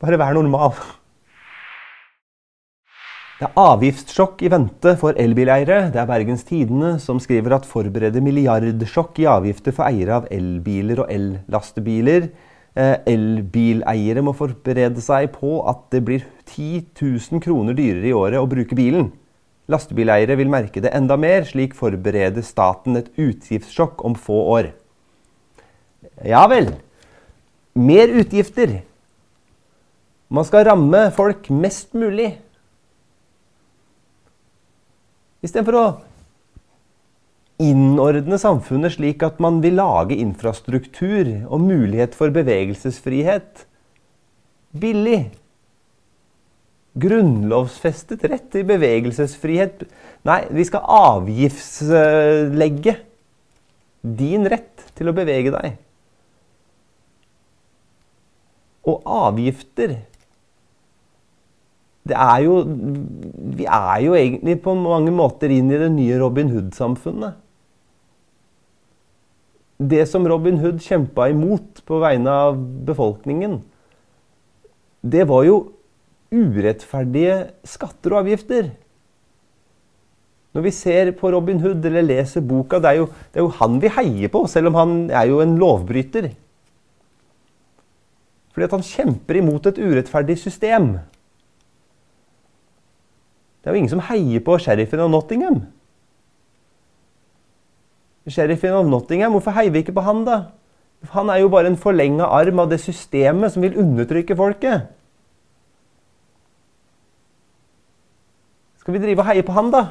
bare 0.00 0.18
vær 0.18 0.34
normal. 0.34 0.74
Det 3.40 3.46
er 3.48 3.56
avgiftssjokk 3.56 4.42
i 4.44 4.50
vente 4.52 4.92
for 5.00 5.16
elbileiere. 5.16 5.86
Det 5.88 5.96
er 5.96 6.08
Bergens 6.10 6.42
Tidende 6.44 6.98
som 7.00 7.16
skriver 7.24 7.54
at 7.56 7.64
forbereder 7.64 8.20
milliardsjokk 8.20 9.22
i 9.22 9.24
avgifter 9.32 9.72
for 9.72 9.86
eiere 9.86 10.18
av 10.18 10.26
elbiler 10.28 11.00
og 11.00 11.14
ellastebiler. 11.14 12.26
Eh, 12.76 12.98
elbileiere 13.08 14.20
må 14.20 14.34
forberede 14.36 15.00
seg 15.00 15.30
på 15.38 15.54
at 15.72 15.86
det 15.94 16.02
blir 16.04 16.26
10 16.50 16.82
000 17.00 17.40
kroner 17.40 17.78
dyrere 17.78 18.10
i 18.10 18.12
året 18.12 18.42
å 18.42 18.50
bruke 18.50 18.76
bilen. 18.76 19.08
Lastebileiere 19.72 20.36
vil 20.36 20.52
merke 20.52 20.84
det 20.84 20.92
enda 20.92 21.16
mer, 21.16 21.48
slik 21.48 21.72
forbereder 21.78 22.44
staten 22.44 23.00
et 23.00 23.08
utgiftssjokk 23.16 24.04
om 24.04 24.18
få 24.20 24.36
år. 24.58 24.70
Ja 26.28 26.44
vel 26.52 26.74
mer 27.72 28.12
utgifter. 28.20 28.82
Man 30.28 30.44
skal 30.44 30.68
ramme 30.68 31.06
folk 31.16 31.48
mest 31.48 31.96
mulig. 31.96 32.34
Istedenfor 35.40 35.78
å 35.78 35.84
innordne 37.60 38.38
samfunnet 38.40 38.96
slik 38.96 39.22
at 39.24 39.40
man 39.42 39.60
vil 39.64 39.78
lage 39.80 40.16
infrastruktur 40.20 41.26
og 41.48 41.60
mulighet 41.64 42.14
for 42.16 42.32
bevegelsesfrihet 42.34 43.64
billig. 44.80 45.30
Grunnlovsfestet 47.00 48.24
rett 48.26 48.48
til 48.52 48.64
bevegelsesfrihet 48.68 49.84
Nei, 50.26 50.42
vi 50.52 50.64
skal 50.68 50.84
avgiftslegge 50.84 52.94
din 54.00 54.48
rett 54.48 54.92
til 54.98 55.08
å 55.08 55.14
bevege 55.16 55.50
deg. 55.54 55.78
Og 58.84 59.00
avgifter 59.04 59.96
det 62.10 62.18
er 62.18 62.42
jo 62.44 62.56
Vi 63.56 63.66
er 63.66 64.00
jo 64.04 64.16
egentlig 64.18 64.58
på 64.64 64.74
mange 64.78 65.12
måter 65.14 65.52
inn 65.54 65.70
i 65.70 65.80
det 65.80 65.90
nye 65.94 66.18
Robin 66.20 66.50
Hood-samfunnet. 66.52 67.38
Det 69.80 70.04
som 70.08 70.26
Robin 70.28 70.58
Hood 70.60 70.82
kjempa 70.84 71.30
imot 71.32 71.80
på 71.88 72.00
vegne 72.02 72.32
av 72.48 72.58
befolkningen, 72.84 73.60
det 75.00 75.24
var 75.30 75.46
jo 75.46 75.56
urettferdige 76.30 77.38
skatter 77.64 78.12
og 78.12 78.26
avgifter. 78.26 78.68
Når 80.52 80.66
vi 80.66 80.72
ser 80.74 81.12
på 81.16 81.30
Robin 81.32 81.62
Hood 81.62 81.84
eller 81.86 82.04
leser 82.04 82.44
boka, 82.44 82.80
det 82.82 82.90
er 82.90 83.00
jo, 83.00 83.08
det 83.30 83.40
er 83.40 83.46
jo 83.46 83.56
han 83.60 83.80
vi 83.82 83.92
heier 83.96 84.32
på, 84.32 84.44
selv 84.50 84.70
om 84.70 84.78
han 84.78 84.94
er 85.14 85.30
jo 85.30 85.40
en 85.44 85.56
lovbryter. 85.60 86.32
Fordi 88.50 88.66
at 88.66 88.74
han 88.74 88.84
kjemper 88.84 89.38
imot 89.38 89.70
et 89.70 89.78
urettferdig 89.78 90.36
system. 90.42 90.96
Det 93.60 93.68
er 93.68 93.76
jo 93.76 93.82
ingen 93.82 93.92
som 93.92 94.04
heier 94.08 94.40
på 94.44 94.56
sheriffen 94.62 95.02
av 95.04 95.10
Nottingham. 95.12 95.60
Sheriffen 98.30 98.76
av 98.76 98.88
Nottingham, 98.88 99.34
hvorfor 99.36 99.56
heier 99.56 99.72
vi 99.74 99.82
ikke 99.84 99.96
på 99.96 100.04
han, 100.06 100.24
da? 100.24 100.38
Han 101.14 101.32
er 101.32 101.40
jo 101.42 101.50
bare 101.52 101.70
en 101.70 101.80
forlenga 101.80 102.28
arm 102.28 102.60
av 102.60 102.70
det 102.72 102.80
systemet 102.82 103.52
som 103.52 103.64
vil 103.64 103.76
undertrykke 103.80 104.36
folket. 104.36 104.88
Skal 108.80 108.96
vi 108.96 109.02
drive 109.02 109.24
og 109.24 109.28
heie 109.28 109.44
på 109.44 109.56
han, 109.56 109.72
da? 109.72 109.84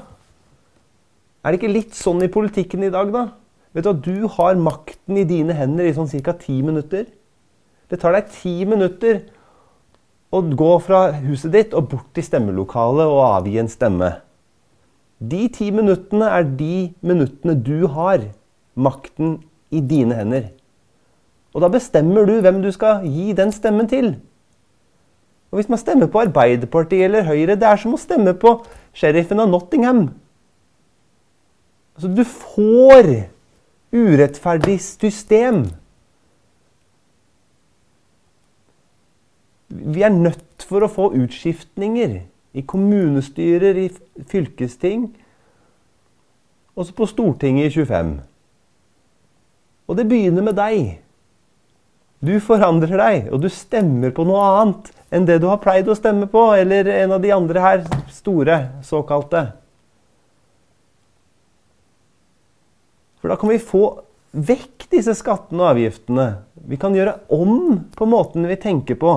Er 1.44 1.54
det 1.54 1.62
ikke 1.62 1.72
litt 1.72 1.98
sånn 1.98 2.22
i 2.26 2.32
politikken 2.32 2.84
i 2.86 2.94
dag, 2.94 3.14
da? 3.14 3.30
Vet 3.74 3.86
Du 3.86 3.92
at 3.92 4.02
du 4.06 4.28
har 4.34 4.58
makten 4.58 5.18
i 5.18 5.28
dine 5.30 5.54
hender 5.54 5.86
i 5.86 5.94
sånn 5.94 6.10
ca. 6.10 6.34
ti 6.34 6.62
minutter. 6.66 7.06
Det 7.90 8.00
tar 8.02 8.14
deg 8.18 8.30
ti 8.34 8.66
minutter 8.66 9.22
å 10.30 10.42
gå 10.42 10.72
fra 10.86 11.10
huset 11.24 11.54
ditt 11.56 11.76
og 11.78 11.90
bort 11.94 12.10
til 12.14 12.26
stemmelokalet 12.26 13.10
og 13.10 13.22
avgi 13.26 13.58
en 13.62 13.72
stemme. 13.72 14.12
De 15.20 15.48
ti 15.52 15.70
minuttene 15.76 16.30
er 16.32 16.46
de 16.60 16.90
minuttene 17.02 17.58
du 17.58 17.88
har 17.92 18.24
makten 18.80 19.40
i 19.74 19.82
dine 19.82 20.16
hender. 20.16 20.52
Og 21.54 21.64
da 21.66 21.70
bestemmer 21.74 22.28
du 22.30 22.38
hvem 22.44 22.62
du 22.64 22.70
skal 22.72 23.04
gi 23.10 23.34
den 23.38 23.52
stemmen 23.52 23.90
til. 23.90 24.14
Og 25.50 25.58
Hvis 25.58 25.70
man 25.70 25.82
stemmer 25.82 26.08
på 26.08 26.22
Arbeiderpartiet 26.22 27.08
eller 27.08 27.26
Høyre, 27.26 27.58
det 27.58 27.66
er 27.66 27.82
som 27.82 27.96
å 27.98 28.00
stemme 28.00 28.36
på 28.38 28.60
sheriffen 28.94 29.42
av 29.42 29.50
Nottingham. 29.50 30.12
Altså, 31.98 32.12
du 32.14 32.24
får 32.24 33.10
urettferdig 33.92 34.78
system. 34.84 35.66
Vi 39.70 40.04
er 40.04 40.14
nødt 40.14 40.66
for 40.66 40.84
å 40.84 40.92
få 40.92 41.12
utskiftninger 41.18 42.16
i 42.58 42.64
kommunestyrer, 42.66 43.78
i 43.78 44.26
fylkesting, 44.30 45.12
også 46.80 46.96
på 46.98 47.08
Stortinget 47.10 47.70
i 47.70 47.76
25. 47.84 48.16
Og 49.90 49.98
det 49.98 50.08
begynner 50.10 50.46
med 50.46 50.58
deg. 50.58 50.98
Du 52.20 52.34
forandrer 52.44 53.00
deg, 53.00 53.30
og 53.34 53.44
du 53.44 53.50
stemmer 53.54 54.12
på 54.16 54.26
noe 54.28 54.42
annet 54.50 54.90
enn 55.14 55.26
det 55.26 55.40
du 55.42 55.48
har 55.50 55.62
pleid 55.64 55.88
å 55.90 55.98
stemme 55.98 56.28
på, 56.30 56.50
eller 56.58 56.90
en 56.98 57.16
av 57.16 57.24
de 57.24 57.32
andre 57.34 57.64
her 57.64 57.86
store 58.14 58.60
såkalte. 58.86 59.46
For 63.20 63.32
da 63.32 63.38
kan 63.40 63.52
vi 63.52 63.60
få 63.60 63.84
vekk 64.32 64.88
disse 64.92 65.16
skattene 65.18 65.64
og 65.64 65.74
avgiftene. 65.74 66.28
Vi 66.70 66.78
kan 66.80 66.96
gjøre 66.96 67.18
om 67.34 67.82
på 67.96 68.08
måten 68.08 68.48
vi 68.48 68.60
tenker 68.62 69.00
på. 69.00 69.16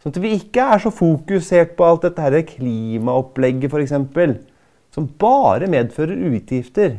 Sånn 0.00 0.14
at 0.14 0.22
vi 0.22 0.32
ikke 0.38 0.64
er 0.74 0.80
så 0.80 0.92
fokusert 0.94 1.74
på 1.76 1.84
alt 1.84 2.06
dette 2.06 2.24
her 2.24 2.40
klimaopplegget 2.48 3.68
f.eks., 3.68 4.38
som 4.90 5.06
bare 5.20 5.68
medfører 5.70 6.18
utgifter. 6.32 6.96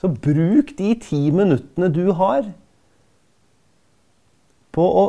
Så 0.00 0.08
bruk 0.08 0.72
de 0.78 0.94
ti 0.96 1.20
minuttene 1.34 1.90
du 1.92 2.06
har 2.16 2.48
på 4.72 4.86
å 4.86 5.04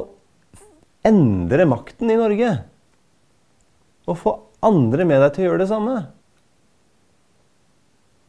endre 1.08 1.66
makten 1.70 2.12
i 2.12 2.20
Norge. 2.20 2.52
Og 4.10 4.20
få 4.20 4.36
andre 4.66 5.08
med 5.08 5.24
deg 5.24 5.34
til 5.36 5.46
å 5.46 5.50
gjøre 5.50 5.64
det 5.64 5.70
samme. 5.72 5.96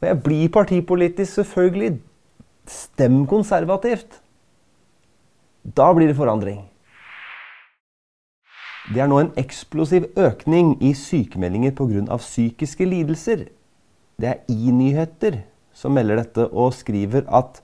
Og 0.01 0.09
jeg 0.09 0.21
blir 0.23 0.53
partipolitisk, 0.55 1.41
selvfølgelig. 1.41 1.97
Stem 2.71 3.25
konservativt. 3.31 4.21
Da 5.63 5.93
blir 5.95 6.11
det 6.11 6.19
forandring. 6.19 6.65
Det 8.93 8.99
er 8.99 9.07
nå 9.07 9.21
en 9.23 9.35
eksplosiv 9.39 10.09
økning 10.19 10.75
i 10.83 10.91
sykemeldinger 10.99 11.71
pga. 11.79 12.17
psykiske 12.17 12.85
lidelser. 12.85 13.47
Det 14.19 14.29
er 14.29 14.43
i-nyheter 14.51 15.43
som 15.73 15.95
melder 15.95 16.17
dette 16.17 16.49
og 16.51 16.75
skriver 16.75 17.23
at 17.31 17.63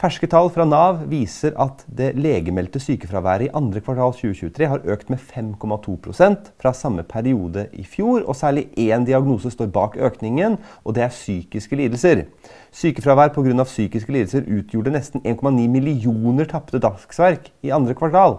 ferske 0.00 0.28
tall 0.32 0.48
fra 0.52 0.64
Nav 0.64 1.02
viser 1.10 1.52
at 1.60 1.82
det 1.92 2.14
legemeldte 2.16 2.80
sykefraværet 2.80 3.48
i 3.48 3.54
andre 3.56 3.82
kvartal 3.84 4.14
2023 4.16 4.68
har 4.72 4.84
økt 4.94 5.10
med 5.12 5.20
5,2% 5.20 6.46
fra 6.60 6.72
samme 6.76 7.04
periode 7.04 7.66
i 7.76 7.84
fjor. 7.84 8.22
og 8.24 8.36
Særlig 8.36 8.70
én 8.80 9.04
diagnose 9.04 9.52
står 9.52 9.68
bak 9.74 9.98
økningen, 10.00 10.56
og 10.84 10.94
det 10.96 11.04
er 11.04 11.12
psykiske 11.12 11.76
lidelser. 11.76 12.24
Sykefravær 12.72 13.34
pga. 13.34 13.64
psykiske 13.64 14.12
lidelser 14.12 14.48
utgjorde 14.48 14.94
nesten 14.94 15.20
1,9 15.20 15.68
millioner 15.68 16.48
tapte 16.48 16.80
dagsverk 16.80 17.52
i 17.62 17.70
andre 17.70 17.94
kvartal. 17.94 18.38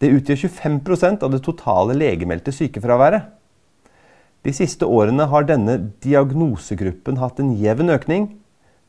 Det 0.00 0.10
utgjør 0.10 0.48
25% 0.48 1.22
av 1.22 1.30
det 1.30 1.42
totale 1.44 1.94
legemeldte 1.94 2.50
sykefraværet. 2.50 3.22
De 4.42 4.52
siste 4.52 4.86
årene 4.86 5.28
har 5.28 5.44
denne 5.44 5.92
diagnosegruppen 6.02 7.20
hatt 7.20 7.38
en 7.38 7.54
jevn 7.54 7.90
økning. 7.92 8.30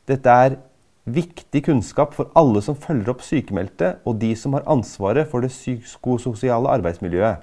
Dette 0.08 0.26
er 0.26 0.56
viktig 1.04 1.64
kunnskap 1.66 2.14
for 2.14 2.30
alle 2.38 2.62
som 2.62 2.78
følger 2.78 3.10
opp 3.12 3.24
sykemeldte, 3.26 3.96
og 4.06 4.20
de 4.22 4.34
som 4.38 4.54
har 4.56 4.66
ansvaret 4.70 5.28
for 5.30 5.42
det 5.42 5.50
psykososiale 5.50 6.70
arbeidsmiljøet, 6.70 7.42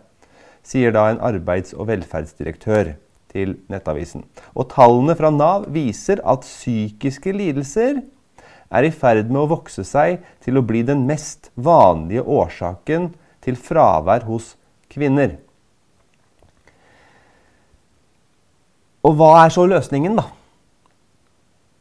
sier 0.63 0.93
da 0.95 1.09
en 1.09 1.21
arbeids- 1.23 1.75
og 1.75 1.89
velferdsdirektør 1.89 2.93
til 3.33 3.57
Nettavisen. 3.69 4.23
Og 4.55 4.69
tallene 4.71 5.15
fra 5.17 5.31
Nav 5.33 5.67
viser 5.73 6.21
at 6.25 6.47
psykiske 6.47 7.33
lidelser 7.35 8.01
er 8.69 8.85
i 8.85 8.93
ferd 8.93 9.29
med 9.29 9.43
å 9.43 9.51
vokse 9.55 9.83
seg 9.87 10.23
til 10.43 10.59
å 10.59 10.65
bli 10.65 10.83
den 10.85 11.05
mest 11.09 11.51
vanlige 11.55 12.23
årsaken 12.23 13.11
til 13.43 13.57
fravær 13.59 14.27
hos 14.29 14.55
kvinner. 14.91 15.37
Og 19.05 19.15
hva 19.15 19.31
er 19.45 19.53
så 19.53 19.63
løsningen, 19.69 20.17
da? 20.19 20.27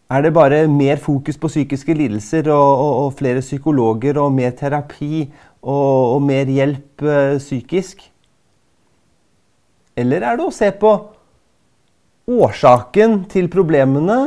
Er 0.08 0.24
det 0.24 0.32
bare 0.32 0.62
mer 0.72 0.96
fokus 0.96 1.36
på 1.36 1.50
psykiske 1.50 1.94
lidelser 1.94 2.46
og, 2.48 2.70
og, 2.80 2.92
og 3.04 3.12
flere 3.18 3.42
psykologer 3.44 4.16
og 4.20 4.32
mer 4.32 4.54
terapi 4.56 5.26
og, 5.60 6.14
og 6.14 6.22
mer 6.24 6.48
hjelp 6.48 7.02
øh, 7.02 7.36
psykisk? 7.38 8.06
Eller 9.98 10.24
er 10.24 10.38
det 10.38 10.46
å 10.46 10.54
se 10.54 10.70
på 10.80 10.94
årsaken 12.28 13.22
til 13.28 13.50
problemene 13.52 14.18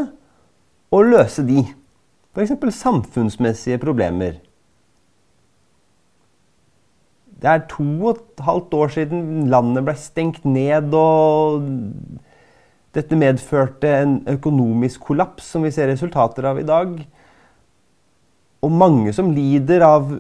og 0.92 1.12
løse 1.14 1.46
de. 1.48 1.64
F.eks. 2.36 2.54
samfunnsmessige 2.78 3.80
problemer. 3.82 4.38
Det 7.42 7.50
er 7.50 7.64
to 7.72 7.88
og 8.06 8.12
et 8.12 8.44
halvt 8.46 8.76
år 8.78 8.92
siden 8.94 9.48
landet 9.50 9.86
ble 9.88 9.96
stengt 9.98 10.44
ned, 10.46 10.94
og 10.94 11.66
dette 12.96 13.16
medførte 13.16 13.90
en 14.02 14.18
økonomisk 14.28 15.08
kollaps, 15.08 15.48
som 15.54 15.64
vi 15.64 15.72
ser 15.72 15.88
resultater 15.92 16.48
av 16.50 16.60
i 16.60 16.68
dag. 16.68 16.94
Og 18.62 18.72
mange 18.72 19.14
som 19.16 19.32
lider 19.34 19.86
av 19.86 20.12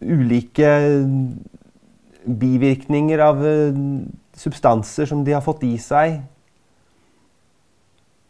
ulike 0.00 0.70
bivirkninger 2.24 3.20
av 3.24 3.44
eh, 3.46 3.80
substanser 4.36 5.08
som 5.08 5.24
de 5.24 5.36
har 5.36 5.44
fått 5.44 5.64
i 5.68 5.76
seg 5.80 6.20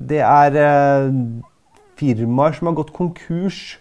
det 0.00 0.22
er 0.24 0.56
eh, 0.56 1.12
firmaer 2.00 2.56
som 2.56 2.70
har 2.70 2.78
gått 2.78 2.94
konkurs. 2.96 3.78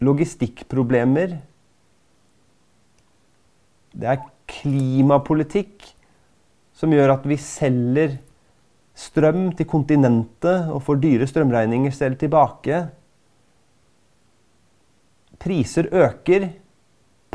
Logistikkproblemer. 0.00 1.36
Det 3.92 4.08
er 4.08 4.24
klimapolitikk 4.48 5.84
som 6.78 6.92
gjør 6.94 7.16
at 7.16 7.26
vi 7.26 7.38
selger 7.42 8.16
strøm 8.98 9.50
til 9.58 9.66
kontinentet 9.70 10.70
og 10.70 10.82
får 10.86 11.00
dyre 11.02 11.26
strømregninger 11.26 11.94
selv 11.94 12.18
tilbake. 12.20 12.84
Priser 15.38 15.90
øker. 15.94 16.50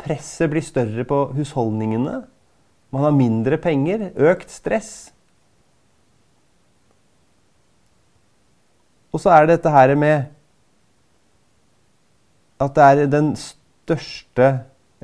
Presset 0.00 0.50
blir 0.52 0.64
større 0.64 1.04
på 1.08 1.20
husholdningene. 1.36 2.22
Man 2.92 3.04
har 3.04 3.16
mindre 3.16 3.58
penger. 3.60 4.10
Økt 4.16 4.52
stress. 4.52 5.10
Og 9.14 9.22
så 9.22 9.30
er 9.30 9.44
det 9.44 9.58
dette 9.58 9.72
her 9.72 9.94
med 9.96 10.30
at 12.64 12.74
det 12.74 12.84
er 12.84 13.06
den 13.10 13.34
største, 13.38 14.48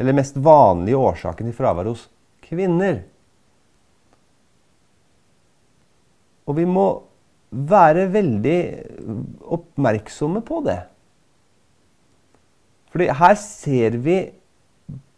eller 0.00 0.16
mest 0.16 0.36
vanlige 0.40 0.98
årsaken 0.98 1.48
til 1.48 1.56
fravær 1.56 1.90
hos 1.90 2.08
kvinner. 2.46 3.02
Og 6.50 6.58
vi 6.58 6.66
må 6.66 6.86
være 7.50 8.08
veldig 8.10 8.58
oppmerksomme 9.54 10.42
på 10.46 10.60
det. 10.66 10.80
Fordi 12.90 13.10
her 13.14 13.36
ser 13.38 13.98
vi 14.02 14.18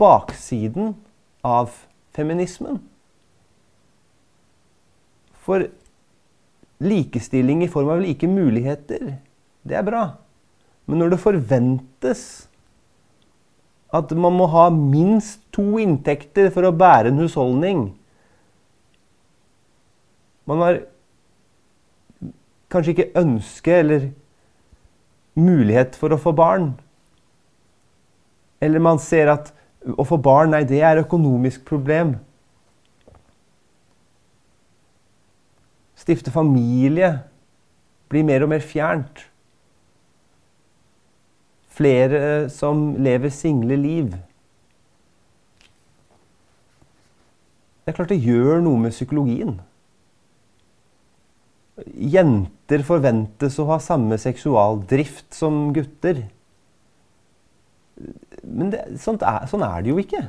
baksiden 0.01 0.93
av 1.45 1.73
feminismen. 2.13 2.83
For 5.43 5.65
likestilling 6.83 7.65
i 7.65 7.71
form 7.71 7.91
av 7.95 8.03
like 8.05 8.29
muligheter, 8.29 9.17
det 9.65 9.79
er 9.79 9.87
bra. 9.87 10.05
Men 10.87 11.03
når 11.03 11.15
det 11.15 11.23
forventes 11.23 12.25
At 13.93 14.09
man 14.17 14.33
må 14.33 14.47
ha 14.49 14.71
minst 14.73 15.43
to 15.53 15.77
inntekter 15.77 16.47
for 16.49 16.65
å 16.65 16.71
bære 16.73 17.11
en 17.11 17.19
husholdning. 17.21 17.83
Man 20.49 20.63
har 20.65 20.79
kanskje 22.73 22.95
ikke 22.97 23.21
ønske 23.21 23.79
eller 23.79 24.09
mulighet 25.39 25.97
for 25.99 26.13
å 26.13 26.21
få 26.21 26.33
barn. 26.37 26.73
Eller 28.63 28.83
man 28.83 29.01
ser 29.03 29.33
at 29.33 29.53
å 29.99 30.05
få 30.07 30.19
barn, 30.23 30.53
nei, 30.55 30.63
det 30.69 30.83
er 30.83 30.97
et 30.97 31.07
økonomisk 31.07 31.65
problem. 31.67 32.15
Stifte 35.99 36.33
familie 36.35 37.15
blir 38.11 38.27
mer 38.27 38.45
og 38.45 38.53
mer 38.53 38.63
fjernt. 38.63 39.25
Flere 41.73 42.49
som 42.53 42.93
lever 43.03 43.33
single 43.33 43.79
liv. 43.81 44.13
Det 47.83 47.91
er 47.91 47.97
klart 47.97 48.13
det 48.13 48.23
gjør 48.23 48.61
noe 48.63 48.79
med 48.79 48.95
psykologien. 48.95 49.57
Jenter 51.87 52.85
forventes 52.87 53.59
å 53.61 53.67
ha 53.71 53.79
samme 53.83 54.19
seksualdrift 54.21 55.35
som 55.35 55.71
gutter. 55.75 56.25
Men 58.43 58.73
det, 58.73 58.85
er, 58.85 58.97
sånn 59.51 59.65
er 59.67 59.83
det 59.83 59.93
jo 59.93 59.99
ikke. 60.03 60.23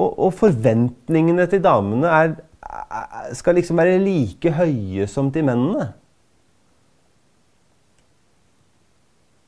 Og, 0.00 0.10
og 0.10 0.34
forventningene 0.38 1.46
til 1.50 1.62
damene 1.64 2.12
er, 2.14 2.36
skal 3.36 3.58
liksom 3.58 3.80
være 3.80 4.00
like 4.02 4.52
høye 4.56 5.08
som 5.10 5.30
til 5.34 5.46
mennene. 5.48 5.90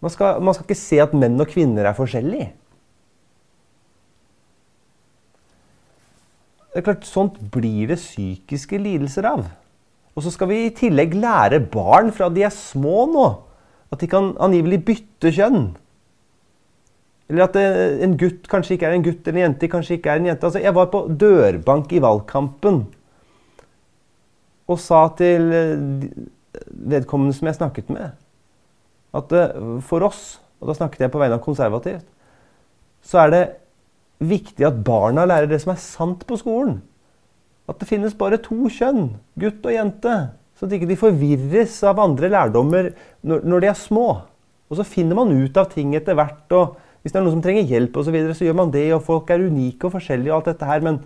Man 0.03 0.11
skal, 0.11 0.43
man 0.43 0.55
skal 0.57 0.67
ikke 0.67 0.81
se 0.81 0.99
at 1.03 1.15
menn 1.15 1.41
og 1.41 1.51
kvinner 1.53 1.87
er 1.87 1.97
forskjellige. 1.97 2.51
Det 6.73 6.81
er 6.81 6.87
klart, 6.87 7.05
Sånt 7.05 7.37
blir 7.53 7.91
det 7.91 8.01
psykiske 8.01 8.79
lidelser 8.81 9.29
av. 9.29 9.45
Og 10.17 10.25
så 10.25 10.33
skal 10.33 10.49
vi 10.49 10.65
i 10.67 10.75
tillegg 10.77 11.15
lære 11.17 11.61
barn 11.73 12.11
fra 12.13 12.31
de 12.33 12.45
er 12.47 12.53
små 12.53 13.07
nå, 13.13 13.27
at 13.93 14.01
de 14.01 14.09
kan 14.09 14.33
angivelig 14.41 14.81
bytte 14.89 15.33
kjønn. 15.37 15.71
Eller 17.29 17.47
at 17.47 17.57
eh, 17.61 18.01
en 18.05 18.17
gutt 18.21 18.49
kanskje 18.51 18.77
ikke 18.77 18.89
er 18.89 18.97
en 18.97 19.05
gutt, 19.05 19.25
eller 19.25 19.41
en 19.41 19.47
jente 19.47 19.71
kanskje 19.73 19.99
ikke 19.99 20.13
er 20.13 20.21
en 20.21 20.29
jente. 20.29 20.49
Altså, 20.49 20.61
jeg 20.65 20.77
var 20.77 20.91
på 20.93 21.05
dørbank 21.21 21.93
i 21.93 22.03
valgkampen 22.05 22.83
og 24.73 24.81
sa 24.81 25.07
til 25.19 25.49
eh, 25.53 26.11
vedkommende 26.93 27.37
som 27.37 27.49
jeg 27.49 27.59
snakket 27.59 27.93
med, 27.93 28.17
at 29.17 29.37
eh, 29.37 29.63
for 29.85 30.09
oss, 30.09 30.41
og 30.61 30.71
da 30.71 30.77
snakket 30.77 31.05
jeg 31.05 31.13
på 31.13 31.21
vegne 31.21 31.37
av 31.37 31.45
konservativt, 31.45 32.05
så 33.05 33.25
er 33.25 33.33
det 33.33 33.43
viktig 34.23 34.67
at 34.67 34.81
barna 34.87 35.27
lærer 35.29 35.51
det 35.51 35.61
som 35.63 35.73
er 35.75 35.83
sant 35.83 36.25
på 36.29 36.39
skolen. 36.41 36.81
At 37.71 37.81
det 37.81 37.89
finnes 37.89 38.17
bare 38.19 38.41
to 38.43 38.69
kjønn, 38.73 39.15
gutt 39.39 39.67
og 39.67 39.75
jente. 39.75 40.15
Så 40.59 40.67
at 40.67 40.77
ikke 40.77 40.91
de 40.91 40.99
forvirres 40.99 41.79
av 41.89 42.01
andre 42.03 42.31
lærdommer 42.31 42.93
når, 43.27 43.63
de 43.63 43.71
er 43.71 43.79
små. 43.79 44.07
Og 44.71 44.79
så 44.79 44.87
finner 44.87 45.19
man 45.19 45.33
ut 45.35 45.57
av 45.59 45.71
ting 45.73 45.95
etter 45.99 46.17
hvert. 46.19 46.45
og 46.55 46.77
Hvis 47.03 47.15
det 47.15 47.21
er 47.21 47.25
noen 47.25 47.37
som 47.37 47.45
trenger 47.45 47.67
hjelp, 47.71 47.97
og 47.97 48.07
så, 48.07 48.15
videre, 48.15 48.37
så 48.39 48.47
gjør 48.47 48.61
man 48.61 48.75
det. 48.75 48.87
Og 48.95 49.03
folk 49.07 49.31
er 49.31 49.47
unike 49.47 49.89
og 49.89 49.97
forskjellige 49.97 50.33
og 50.33 50.41
alt 50.41 50.53
dette 50.53 50.69
her. 50.69 50.85
Men 50.87 51.01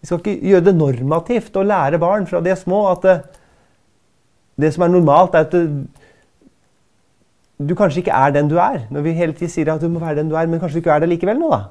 vi 0.00 0.08
skal 0.08 0.22
ikke 0.22 0.52
gjøre 0.52 0.66
det 0.68 0.76
normativt 0.78 1.58
å 1.60 1.66
lære 1.66 2.00
barn 2.02 2.24
fra 2.26 2.40
de 2.42 2.52
er 2.52 2.58
små 2.58 2.84
at 2.90 3.04
det, 3.06 3.18
det 4.60 4.72
som 4.74 4.86
er 4.86 4.92
normalt, 4.92 5.36
er 5.36 5.46
at 5.46 5.52
det, 5.54 5.66
du 7.62 7.76
kanskje 7.78 8.02
ikke 8.02 8.16
er 8.16 8.34
den 8.34 8.50
du 8.50 8.56
er. 8.60 8.82
Når 8.90 9.04
vi 9.06 9.14
hele 9.16 9.36
tiden 9.36 9.52
sier 9.52 9.70
at 9.72 9.84
du 9.84 9.88
må 9.92 10.02
være 10.02 10.20
den 10.20 10.32
du 10.32 10.36
er, 10.36 10.48
men 10.50 10.60
kanskje 10.60 10.80
du 10.80 10.82
ikke 10.82 10.96
er 10.96 11.04
det 11.04 11.12
likevel 11.12 11.38
nå, 11.38 11.52
da. 11.52 11.62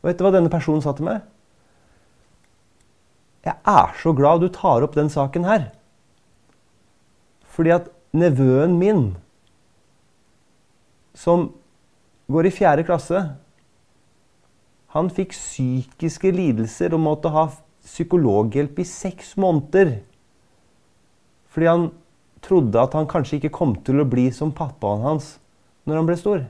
Og 0.00 0.10
vet 0.10 0.18
du 0.18 0.24
hva 0.26 0.32
denne 0.34 0.52
personen 0.52 0.82
sa 0.84 0.94
til 0.94 1.08
meg? 1.08 1.24
Jeg 3.46 3.56
er 3.70 3.94
så 4.02 4.12
glad 4.16 4.42
du 4.42 4.48
tar 4.52 4.84
opp 4.84 4.96
den 4.98 5.10
saken 5.10 5.46
her. 5.48 5.70
Fordi 7.48 7.72
at 7.74 7.88
nevøen 8.14 8.76
min, 8.78 9.04
som 11.18 11.48
går 12.30 12.48
i 12.48 12.54
fjerde 12.54 12.84
klasse, 12.86 13.22
han 14.94 15.10
fikk 15.12 15.34
psykiske 15.34 16.30
lidelser 16.32 16.94
og 16.96 17.02
måtte 17.04 17.32
ha 17.34 17.48
psykologhjelp 17.84 18.78
i 18.78 18.86
seks 18.88 19.34
måneder. 19.40 19.98
Fordi 21.48 21.68
han 21.68 21.88
trodde 22.44 22.80
at 22.80 22.94
han 22.96 23.08
kanskje 23.10 23.40
ikke 23.40 23.54
kom 23.58 23.74
til 23.84 24.00
å 24.00 24.08
bli 24.08 24.28
som 24.34 24.54
pappaen 24.54 25.04
hans 25.04 25.36
når 25.88 26.00
han 26.00 26.08
ble 26.08 26.16
stor. 26.20 26.46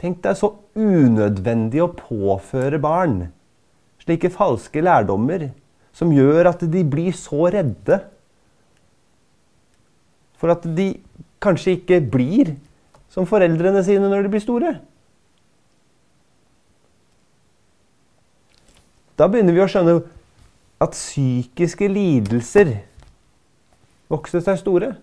Tenk 0.00 0.22
deg 0.24 0.38
så 0.38 0.54
unødvendig 0.78 1.82
å 1.84 1.92
påføre 1.92 2.80
barn 2.80 3.28
slike 4.00 4.30
falske 4.32 4.82
lærdommer 4.82 5.50
som 5.96 6.12
gjør 6.14 6.50
at 6.52 6.64
de 6.72 6.82
blir 6.86 7.14
så 7.16 7.50
redde 7.52 8.00
for 10.40 10.52
at 10.54 10.64
de 10.64 10.94
kanskje 11.42 11.76
ikke 11.76 12.00
blir 12.12 12.54
som 13.12 13.28
foreldrene 13.28 13.82
sine 13.84 14.08
når 14.08 14.24
de 14.24 14.32
blir 14.32 14.44
store. 14.44 14.72
Da 19.20 19.28
begynner 19.28 19.52
vi 19.52 19.60
å 19.60 19.68
skjønne 19.68 19.98
at 20.80 20.96
psykiske 20.96 21.90
lidelser 21.92 22.78
vokser 24.08 24.40
seg 24.46 24.60
store. 24.62 24.94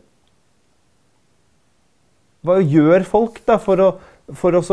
Hva 2.41 2.57
gjør 2.63 3.05
folk 3.05 3.43
da 3.45 3.59
for 3.61 3.83
å 3.83 3.89
for 4.35 4.57
å 4.57 4.63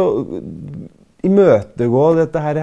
imøtegå 1.25 2.05
dette 2.19 2.43
her, 2.43 2.61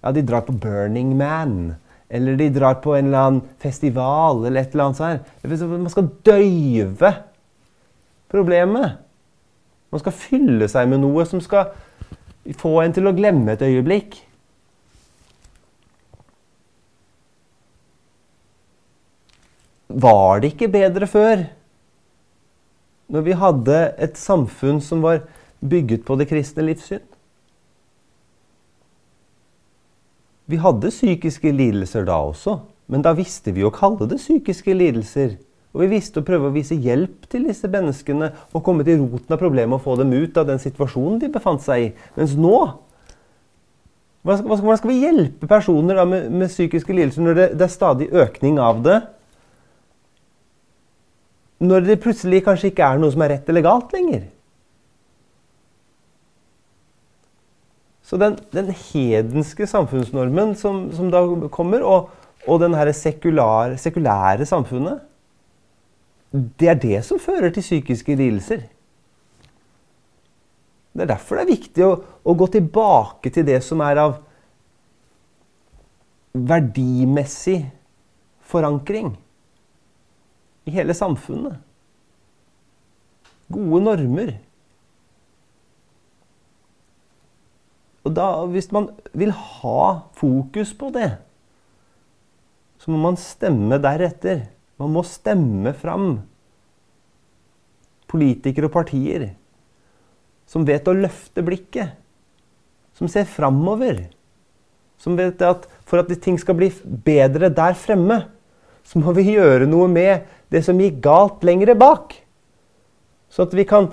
ja, 0.00 0.12
de 0.12 0.24
drar 0.26 0.46
på 0.46 0.56
Burning 0.56 1.14
Man. 1.18 1.76
Eller 2.10 2.34
de 2.36 2.48
drar 2.50 2.80
på 2.82 2.96
en 2.96 3.06
eller 3.06 3.26
annen 3.28 3.42
festival 3.62 4.42
eller 4.42 4.64
et 4.64 4.72
eller 4.74 4.88
annet 4.88 4.98
sånt. 4.98 5.68
Man 5.70 5.92
skal 5.92 6.08
døyve 6.26 7.12
problemet. 8.32 8.98
Man 9.90 10.02
skal 10.02 10.16
fylle 10.16 10.66
seg 10.70 10.90
med 10.90 11.02
noe 11.04 11.26
som 11.28 11.42
skal 11.42 11.70
få 12.58 12.80
en 12.82 12.96
til 12.96 13.06
å 13.06 13.14
glemme 13.14 13.54
et 13.54 13.62
øyeblikk. 13.62 14.18
Var 19.90 20.42
det 20.42 20.52
ikke 20.52 20.70
bedre 20.70 21.06
før? 21.10 21.46
Når 23.10 23.26
vi 23.26 23.38
hadde 23.38 23.78
et 23.98 24.18
samfunn 24.18 24.78
som 24.82 25.02
var 25.02 25.24
bygget 25.60 26.04
på 26.04 26.16
det 26.16 26.28
kristne 26.30 26.64
livssyn. 26.66 27.04
Vi 30.50 30.58
hadde 30.58 30.90
psykiske 30.90 31.52
lidelser 31.54 32.08
da 32.08 32.16
også, 32.26 32.56
men 32.90 33.04
da 33.06 33.12
visste 33.14 33.52
vi 33.54 33.62
å 33.62 33.70
kalle 33.74 34.08
det 34.10 34.18
psykiske 34.18 34.74
lidelser. 34.74 35.36
Og 35.70 35.84
vi 35.84 35.92
visste 35.92 36.18
å 36.18 36.26
prøve 36.26 36.48
å 36.48 36.54
vise 36.54 36.74
hjelp 36.74 37.28
til 37.30 37.44
disse 37.46 37.68
menneskene 37.70 38.32
og 38.50 38.64
komme 38.66 38.82
til 38.86 38.98
roten 39.04 39.36
av 39.36 39.38
problemet 39.38 39.76
og 39.76 39.84
få 39.84 39.94
dem 40.00 40.10
ut 40.16 40.40
av 40.40 40.48
den 40.48 40.58
situasjonen 40.58 41.20
de 41.22 41.30
befant 41.30 41.62
seg 41.62 41.84
i. 41.84 41.90
Mens 42.18 42.36
nå 42.38 42.56
Hvordan 44.20 44.76
skal 44.76 44.90
vi 44.90 44.98
hjelpe 45.00 45.46
personer 45.48 45.96
med, 46.04 46.26
med, 46.28 46.50
psykiske 46.52 46.92
lidelser 46.92 47.24
når 47.24 47.38
det, 47.38 47.46
det 47.56 47.64
er 47.64 47.72
stadig 47.72 48.10
økning 48.12 48.58
av 48.60 48.82
det? 48.84 48.98
Når 51.64 51.86
det 51.86 51.96
plutselig 52.04 52.42
kanskje 52.44 52.68
ikke 52.68 52.84
er 52.84 53.00
noe 53.00 53.14
som 53.14 53.24
er 53.24 53.32
rett 53.32 53.48
eller 53.48 53.64
galt 53.64 53.94
lenger? 53.96 54.26
Så 58.10 58.18
den, 58.18 58.34
den 58.50 58.72
hedenske 58.74 59.68
samfunnsnormen 59.70 60.56
som, 60.58 60.88
som, 60.90 61.12
da 61.14 61.22
kommer, 61.54 61.84
og, 61.86 62.08
og 62.50 62.58
den 62.58 62.74
sekulære, 62.90 63.76
sekulære 63.78 64.46
samfunnet, 64.46 65.04
det 66.32 66.68
er 66.72 66.74
det 66.74 67.04
som 67.06 67.22
fører 67.22 67.54
til 67.54 67.62
psykiske 67.62 68.16
lidelser. 68.18 68.66
Det 70.90 71.04
er 71.04 71.12
derfor 71.12 71.38
det 71.38 71.44
er 71.44 71.52
viktig 71.54 71.86
å, 71.86 71.92
å, 72.26 72.34
gå 72.34 72.50
tilbake 72.50 73.30
til 73.30 73.46
det 73.46 73.60
som 73.62 73.82
er 73.86 74.02
av 74.02 74.18
verdimessig 76.34 77.60
forankring 78.50 79.14
i 80.66 80.74
hele 80.74 80.94
samfunnet. 80.98 81.62
Gode 83.50 83.84
normer. 83.86 84.38
Og 88.10 88.16
da, 88.18 88.28
hvis 88.50 88.72
man 88.74 88.88
vil 89.14 89.30
ha 89.30 89.82
fokus 90.18 90.72
på 90.74 90.90
det, 90.90 91.12
så 92.82 92.90
må 92.90 92.98
man 92.98 93.18
stemme 93.20 93.78
deretter. 93.78 94.48
Man 94.80 94.90
må 94.96 95.04
stemme 95.06 95.70
fram 95.78 96.16
politikere 98.10 98.66
og 98.66 98.74
partier 98.74 99.28
som 100.50 100.66
vet 100.66 100.88
å 100.90 100.96
løfte 100.96 101.44
blikket. 101.46 101.94
Som 102.98 103.06
ser 103.08 103.28
framover. 103.30 104.08
Som 104.98 105.14
vet 105.16 105.40
at 105.46 105.68
for 105.86 106.02
at 106.02 106.10
ting 106.20 106.34
skal 106.40 106.58
bli 106.58 106.72
bedre 106.82 107.52
der 107.54 107.76
fremme, 107.78 108.24
så 108.82 108.98
må 108.98 109.14
vi 109.14 109.36
gjøre 109.36 109.68
noe 109.70 109.86
med 109.88 110.26
det 110.50 110.64
som 110.66 110.80
gikk 110.82 110.98
galt 111.04 111.46
lengre 111.46 111.76
bak. 111.78 112.16
Så 113.30 113.46
at 113.46 113.54
vi 113.54 113.64
kan 113.68 113.92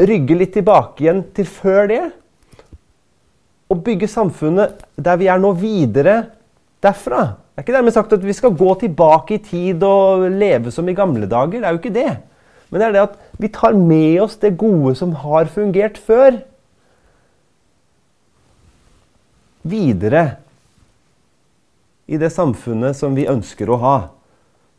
rygge 0.00 0.38
litt 0.38 0.54
tilbake 0.56 1.04
igjen 1.04 1.26
til 1.36 1.50
før 1.50 1.90
det. 1.92 2.04
Og 3.74 3.82
bygge 3.82 4.10
samfunnet 4.10 4.84
der 4.94 5.18
vi 5.18 5.26
er 5.30 5.40
nå, 5.42 5.50
videre 5.58 6.20
derfra. 6.84 7.24
Det 7.54 7.62
er 7.62 7.66
ikke 7.66 7.76
dermed 7.76 7.94
sagt 7.94 8.14
at 8.14 8.22
vi 8.22 8.34
skal 8.34 8.54
gå 8.54 8.70
tilbake 8.80 9.36
i 9.36 9.42
tid 9.42 9.82
og 9.86 10.28
leve 10.30 10.70
som 10.74 10.88
i 10.90 10.94
gamle 10.94 11.26
dager. 11.30 11.58
Det 11.58 11.66
er 11.66 11.74
jo 11.74 11.82
ikke 11.82 11.94
det. 11.94 12.12
Men 12.70 12.80
det 12.80 12.86
er 12.86 12.94
det 12.96 13.04
at 13.04 13.18
vi 13.38 13.50
tar 13.54 13.76
med 13.78 14.20
oss 14.24 14.38
det 14.42 14.56
gode 14.58 14.94
som 14.98 15.14
har 15.22 15.50
fungert 15.50 15.98
før, 15.98 16.40
videre 19.64 20.24
i 22.10 22.18
det 22.20 22.28
samfunnet 22.34 22.98
som 22.98 23.14
vi 23.16 23.28
ønsker 23.30 23.70
å 23.70 23.78
ha. 23.80 23.96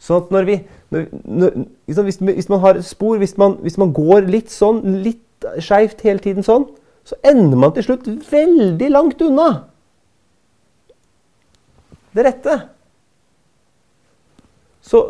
Sånn 0.01 0.25
at 0.25 0.33
når 0.35 0.49
vi, 0.49 0.57
når, 0.91 1.55
hvis, 1.87 2.49
man 2.51 2.61
har 2.61 2.81
spor, 2.85 3.17
hvis 3.17 3.37
man, 3.41 3.57
hvis 3.63 3.79
man 3.81 3.93
går 3.95 4.27
litt 4.29 4.51
sånn, 4.53 4.83
litt 5.01 5.47
skeivt 5.63 6.03
hele 6.05 6.21
tiden 6.21 6.45
sånn, 6.45 6.67
så 7.05 7.17
ender 7.25 7.59
man 7.61 7.73
til 7.75 7.85
slutt 7.85 8.07
veldig 8.31 8.87
langt 8.91 9.21
unna 9.21 9.49
det 12.15 12.23
rette. 12.23 12.55
Så 14.85 15.01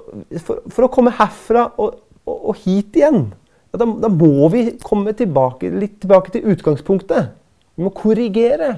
for, 0.41 0.63
for 0.71 0.87
å 0.87 0.91
komme 0.91 1.13
herfra 1.13 1.67
og, 1.81 1.99
og, 2.25 2.35
og 2.51 2.59
hit 2.63 2.97
igjen, 2.97 3.27
ja, 3.69 3.79
da, 3.81 3.87
da, 4.05 4.09
må 4.09 4.49
vi 4.53 4.65
komme 4.83 5.13
tilbake, 5.17 5.69
litt 5.69 5.99
tilbake 6.01 6.33
til 6.33 6.47
utgangspunktet. 6.55 7.33
Vi 7.75 7.85
må 7.85 7.91
korrigere. 7.95 8.71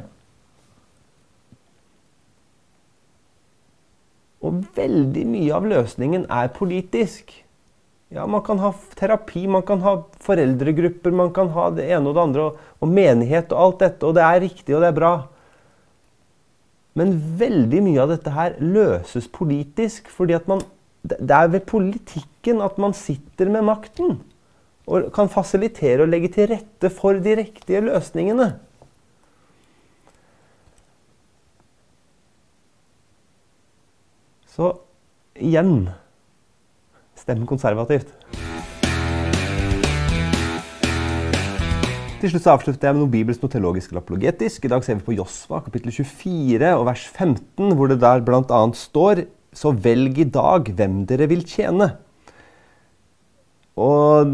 Og 4.44 4.64
veldig 4.78 5.26
mye 5.30 5.54
av 5.56 5.68
løsningen 5.70 6.28
er 6.34 6.52
politisk. 6.56 7.32
Ja, 8.10 8.28
Man 8.28 8.42
kan 8.42 8.60
ha 8.60 8.74
terapi, 8.96 9.48
man 9.48 9.66
kan 9.68 9.82
ha 9.84 9.98
foreldregrupper, 10.24 11.12
man 11.12 11.34
kan 11.36 11.50
ha 11.52 11.70
det 11.76 11.90
ene 11.92 12.08
og 12.08 12.16
det 12.16 12.22
andre, 12.24 12.46
og, 12.46 12.70
og 12.80 12.92
menighet 12.92 13.52
og 13.52 13.64
alt 13.64 13.82
dette, 13.84 14.08
og 14.08 14.16
det 14.16 14.24
er 14.24 14.40
riktig 14.46 14.76
og 14.76 14.84
det 14.84 14.92
er 14.92 14.96
bra. 14.96 15.12
Men 16.98 17.18
veldig 17.38 17.82
mye 17.84 18.06
av 18.06 18.14
dette 18.14 18.32
her 18.34 18.56
løses 18.64 19.28
politisk, 19.30 20.08
fordi 20.10 20.38
at 20.38 20.48
man, 20.50 20.64
det 21.04 21.20
er 21.36 21.52
ved 21.52 21.68
politikken 21.70 22.64
at 22.64 22.80
man 22.82 22.96
sitter 22.98 23.52
med 23.52 23.68
makten. 23.68 24.18
Og 24.88 25.12
kan 25.14 25.28
fasilitere 25.28 26.06
og 26.06 26.14
legge 26.14 26.32
til 26.32 26.48
rette 26.54 26.90
for 26.96 27.20
de 27.20 27.36
riktige 27.42 27.84
løsningene. 27.84 28.54
Så 34.48 34.72
igjen 35.36 35.90
stem 37.28 37.44
konservativt. 37.48 38.14
Til 42.18 42.32
slutt 42.32 42.46
så 42.48 42.56
avslutter 42.56 42.88
jeg 42.88 42.96
med 42.96 43.04
noe 43.04 43.14
bibelsk, 43.14 43.44
noe 43.44 43.54
teologisk 43.54 43.92
eller 43.92 44.02
apologetisk. 44.02 44.64
I 44.66 44.72
dag 44.72 44.86
ser 44.86 44.98
vi 44.98 45.06
på 45.06 45.18
Josva 45.20 45.60
kapittel 45.62 45.92
24 45.94 46.72
og 46.80 46.88
vers 46.88 47.04
15, 47.12 47.76
hvor 47.78 47.92
det 47.92 48.00
der 48.02 48.24
bl.a. 48.26 48.62
står 48.74 49.28
Så 49.58 49.72
velg 49.74 50.18
i 50.22 50.26
dag 50.30 50.70
hvem 50.78 51.04
dere 51.10 51.28
vil 51.30 51.44
tjene. 51.46 51.92
Og 53.78 54.34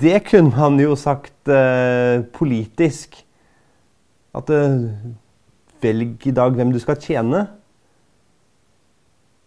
det 0.00 0.22
kunne 0.28 0.52
man 0.54 0.80
jo 0.80 0.96
sagt 0.96 1.48
eh, 1.52 2.24
politisk. 2.32 3.16
At 4.36 4.50
eh, 4.52 4.88
velg 5.84 6.26
i 6.28 6.34
dag 6.36 6.56
hvem 6.56 6.72
du 6.72 6.80
skal 6.80 7.00
tjene. 7.00 7.46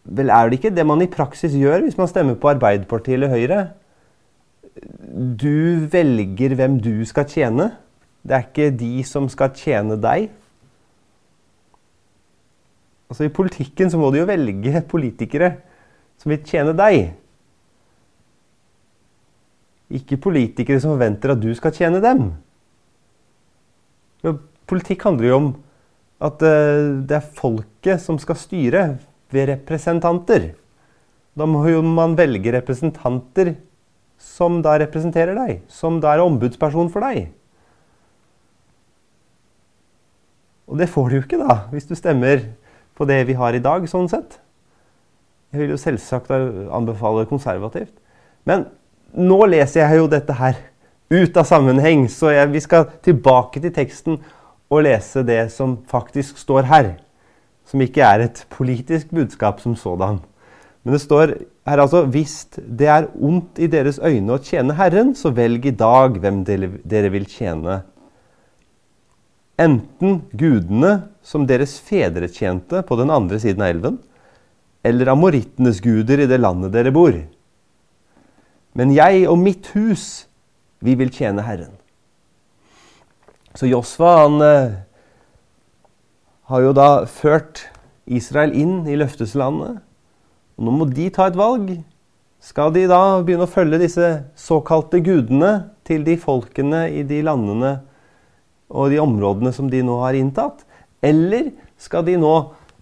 Vel, 0.04 0.32
er 0.34 0.50
det 0.50 0.58
ikke 0.58 0.74
det 0.74 0.86
man 0.88 1.04
i 1.04 1.10
praksis 1.12 1.54
gjør 1.54 1.86
hvis 1.86 1.98
man 2.00 2.10
stemmer 2.10 2.38
på 2.40 2.50
Arbeiderpartiet 2.56 3.20
eller 3.20 3.34
Høyre? 3.34 3.62
Du 5.12 5.88
velger 5.92 6.56
hvem 6.58 6.80
du 6.82 7.06
skal 7.06 7.28
tjene. 7.30 7.72
Det 8.26 8.38
er 8.38 8.46
ikke 8.48 8.70
de 8.78 9.04
som 9.06 9.28
skal 9.30 9.54
tjene 9.58 9.98
deg. 10.02 10.30
Altså 13.12 13.28
I 13.28 13.34
politikken 13.34 13.92
så 13.92 14.00
må 14.00 14.10
du 14.12 14.22
jo 14.22 14.30
velge 14.30 14.82
politikere 14.90 15.56
som 16.22 16.32
vil 16.32 16.46
tjene 16.48 16.74
deg. 16.78 17.12
Ikke 19.92 20.22
politikere 20.22 20.80
som 20.80 20.94
forventer 20.96 21.34
at 21.34 21.42
du 21.44 21.50
skal 21.58 21.76
tjene 21.76 22.00
dem. 22.04 22.30
Politikk 24.70 25.04
handler 25.04 25.28
jo 25.28 25.40
om 25.42 25.50
at 26.24 26.44
eh, 26.46 27.02
det 27.10 27.18
er 27.18 27.32
folket 27.36 28.00
som 28.00 28.20
skal 28.22 28.38
styre 28.40 28.84
ved 29.34 29.50
representanter. 29.50 30.52
Da 31.38 31.48
må 31.48 31.64
jo 31.70 31.82
man 31.86 32.18
velge 32.20 32.54
representanter 32.54 33.56
som 34.22 34.60
da 34.62 34.76
representerer 34.82 35.38
deg, 35.38 35.62
som 35.72 36.00
da 36.04 36.14
er 36.14 36.24
ombudsperson 36.24 36.92
for 36.94 37.04
deg. 37.08 37.32
Og 40.72 40.78
det 40.80 40.88
får 40.92 41.10
du 41.10 41.18
jo 41.18 41.24
ikke 41.26 41.42
da, 41.42 41.56
hvis 41.74 41.90
du 41.90 41.96
stemmer 42.00 42.46
på 42.96 43.08
det 43.10 43.24
vi 43.28 43.36
har 43.36 43.56
i 43.56 43.64
dag, 43.64 43.88
sånn 43.90 44.08
sett. 44.12 44.38
Jeg 45.52 45.64
vil 45.64 45.74
jo 45.74 45.80
selvsagt 45.82 46.30
anbefale 46.32 47.26
konservativt. 47.28 47.94
Men 48.48 48.70
nå 49.12 49.42
leser 49.52 49.84
jeg 49.84 50.00
jo 50.00 50.12
dette 50.12 50.36
her 50.38 50.60
ut 51.12 51.36
av 51.36 51.48
sammenheng, 51.48 52.06
så 52.08 52.32
jeg, 52.32 52.52
vi 52.54 52.62
skal 52.64 52.88
tilbake 53.04 53.60
til 53.60 53.74
teksten 53.76 54.22
og 54.72 54.86
lese 54.86 55.26
det 55.28 55.50
som 55.52 55.76
faktisk 55.92 56.40
står 56.40 56.70
her 56.70 56.94
som 57.72 57.82
ikke 57.84 58.04
er 58.04 58.26
et 58.26 58.44
politisk 58.52 59.14
budskap 59.16 59.62
som 59.64 59.78
sådan. 59.80 60.20
Men 60.84 60.96
det 60.96 61.04
står 61.04 61.36
her 61.70 61.80
altså 61.80 62.04
Hvis 62.10 62.50
det 62.58 62.88
er 62.90 63.08
ondt 63.16 63.60
i 63.62 63.70
deres 63.70 64.00
øyne 64.02 64.34
å 64.36 64.42
tjene 64.42 64.76
Herren, 64.76 65.14
så 65.16 65.32
velg 65.32 65.66
i 65.70 65.76
dag 65.78 66.18
hvem 66.20 66.42
dere 66.44 67.12
vil 67.14 67.28
tjene. 67.30 67.84
Enten 69.62 70.24
gudene 70.34 70.96
som 71.22 71.46
deres 71.46 71.78
fedre 71.86 72.28
tjente 72.34 72.82
på 72.82 72.98
den 72.98 73.14
andre 73.14 73.38
siden 73.40 73.62
av 73.62 73.76
elven, 73.76 74.00
eller 74.84 75.12
amorittenes 75.14 75.80
guder 75.86 76.24
i 76.24 76.30
det 76.30 76.42
landet 76.42 76.74
dere 76.74 76.94
bor. 76.94 77.14
Men 78.74 78.94
jeg 78.96 79.28
og 79.30 79.38
mitt 79.38 79.70
hus, 79.76 80.26
vi 80.82 80.96
vil 80.98 81.12
tjene 81.14 81.46
Herren. 81.46 81.76
Så 83.54 83.68
Josva 83.70 84.16
han 84.24 84.42
eh, 84.42 84.80
har 86.52 86.66
jo 86.66 86.74
da 86.76 86.90
ført 87.08 87.64
Israel 88.12 88.52
inn 88.58 88.84
i 88.90 88.98
løfteslandet. 89.00 89.80
Og 90.60 90.68
nå 90.68 90.74
må 90.76 90.88
de 90.92 91.08
ta 91.14 91.30
et 91.30 91.38
valg. 91.40 91.78
Skal 92.44 92.74
de 92.76 92.88
da 92.90 93.22
begynne 93.24 93.48
å 93.48 93.52
følge 93.52 93.80
disse 93.80 94.08
såkalte 94.36 95.00
gudene 95.06 95.52
til 95.88 96.04
de 96.04 96.18
folkene 96.20 96.88
i 96.92 97.06
de 97.08 97.22
landene 97.24 97.78
og 98.72 98.92
de 98.92 99.00
områdene 99.00 99.54
som 99.56 99.70
de 99.72 99.80
nå 99.86 100.00
har 100.02 100.18
inntatt? 100.18 100.66
Eller 101.02 101.54
skal 101.80 102.04
de 102.08 102.18
nå 102.20 102.34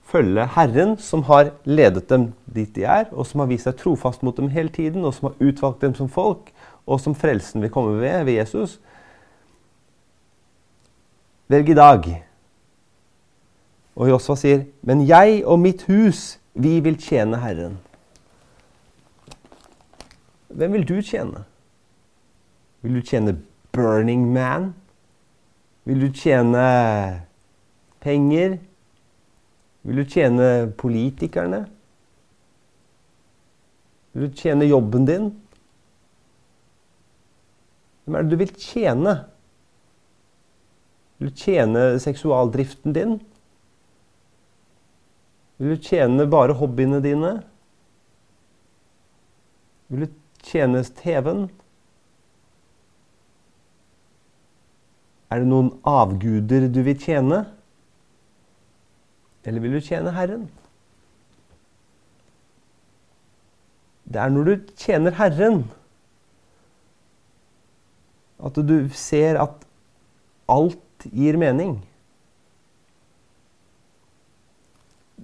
følge 0.10 0.48
Herren, 0.56 0.96
som 0.98 1.22
har 1.28 1.52
ledet 1.70 2.08
dem 2.10 2.32
dit 2.50 2.72
de 2.74 2.88
er, 2.90 3.06
og 3.14 3.28
som 3.30 3.44
har 3.44 3.52
vist 3.52 3.70
seg 3.70 3.78
trofast 3.78 4.24
mot 4.26 4.38
dem 4.38 4.50
hele 4.50 4.74
tiden, 4.74 5.06
og 5.06 5.14
som 5.14 5.30
har 5.30 5.52
utvalgt 5.52 5.86
dem 5.86 5.94
som 5.98 6.10
folk, 6.10 6.50
og 6.90 6.98
som 7.04 7.14
frelsen 7.14 7.62
vil 7.62 7.74
komme 7.74 8.00
ved 8.02 8.26
ved 8.26 8.40
Jesus? 8.40 8.80
Velg 11.50 11.70
i 11.70 11.78
dag. 11.78 12.10
Og 14.00 14.10
Josfa 14.10 14.36
sier, 14.36 14.64
'Men 14.82 15.08
jeg 15.08 15.44
og 15.46 15.60
mitt 15.60 15.84
hus, 15.84 16.40
vi 16.54 16.80
vil 16.80 16.96
tjene 16.98 17.38
Herren'. 17.38 17.78
Hvem 20.48 20.74
vil 20.74 20.88
du 20.88 21.02
tjene? 21.02 21.44
Vil 22.82 22.96
du 22.96 23.02
tjene 23.02 23.42
Burning 23.72 24.32
Man? 24.34 24.74
Vil 25.86 26.02
du 26.02 26.14
tjene 26.14 27.22
penger? 28.00 28.58
Vil 29.84 29.98
du 29.98 30.04
tjene 30.04 30.72
politikerne? 30.78 31.68
Vil 34.14 34.30
du 34.30 34.36
tjene 34.36 34.66
jobben 34.66 35.06
din? 35.06 35.42
Hvem 38.06 38.16
er 38.16 38.22
det 38.22 38.32
du 38.32 38.36
vil 38.36 38.56
tjene? 38.56 39.26
Vil 41.20 41.30
du 41.30 41.36
tjene 41.36 42.00
seksualdriften 42.00 42.94
din? 42.94 43.20
Vil 45.60 45.76
du 45.76 45.84
tjene 45.84 46.24
bare 46.32 46.56
hobbyene 46.56 47.02
dine? 47.04 47.34
Vil 49.92 50.06
du 50.06 50.14
tjene 50.48 50.86
TV-en? 51.02 51.50
Er 55.30 55.44
det 55.44 55.50
noen 55.50 55.74
avguder 55.86 56.70
du 56.72 56.80
vil 56.88 56.98
tjene? 56.98 57.44
Eller 59.44 59.64
vil 59.64 59.76
du 59.76 59.84
tjene 59.84 60.16
Herren? 60.16 60.48
Det 64.10 64.24
er 64.24 64.32
når 64.34 64.48
du 64.48 64.72
tjener 64.80 65.14
Herren, 65.20 65.60
at 68.40 68.56
du 68.56 68.78
ser 68.96 69.38
at 69.44 69.68
alt 70.50 71.06
gir 71.12 71.38
mening. 71.38 71.76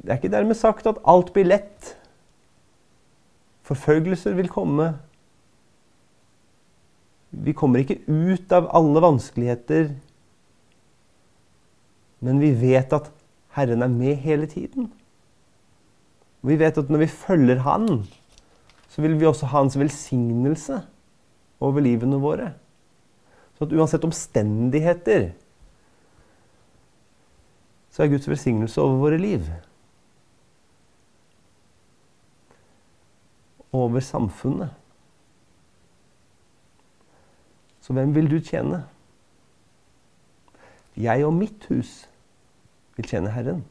Det 0.02 0.12
er 0.12 0.20
ikke 0.20 0.34
dermed 0.34 0.58
sagt 0.60 0.88
at 0.90 1.00
alt 1.08 1.32
blir 1.34 1.48
lett. 1.48 1.94
Forfølgelser 3.66 4.36
vil 4.38 4.50
komme. 4.52 4.92
Vi 7.32 7.54
kommer 7.58 7.82
ikke 7.82 8.02
ut 8.08 8.52
av 8.56 8.70
alle 8.76 9.02
vanskeligheter, 9.04 9.90
men 12.24 12.40
vi 12.40 12.54
vet 12.58 12.94
at 12.96 13.10
Herren 13.58 13.84
er 13.84 13.92
med 13.92 14.16
hele 14.24 14.48
tiden. 14.50 14.88
Vi 16.46 16.56
vet 16.60 16.78
at 16.78 16.90
når 16.90 17.04
vi 17.04 17.08
følger 17.12 17.60
Han, 17.66 18.06
så 18.90 19.02
vil 19.02 19.20
vi 19.20 19.26
også 19.26 19.50
ha 19.50 19.60
Hans 19.60 19.80
velsignelse 19.80 20.80
over 21.60 21.84
livene 21.84 22.20
våre. 22.22 22.54
Så 23.58 23.66
at 23.66 23.74
uansett 23.74 24.04
omstendigheter, 24.04 25.30
så 27.92 28.04
er 28.04 28.12
Guds 28.12 28.30
velsignelse 28.30 28.82
over 28.82 28.98
våre 29.00 29.18
liv. 29.18 29.48
Over 33.76 34.00
samfunnet. 34.00 34.70
Så 37.82 37.94
hvem 37.94 38.16
vil 38.16 38.32
du 38.32 38.40
tjene? 38.40 38.86
Jeg 40.98 41.26
og 41.26 41.34
mitt 41.34 41.66
hus 41.68 42.06
vil 42.96 43.10
tjene 43.10 43.34
Herren. 43.36 43.66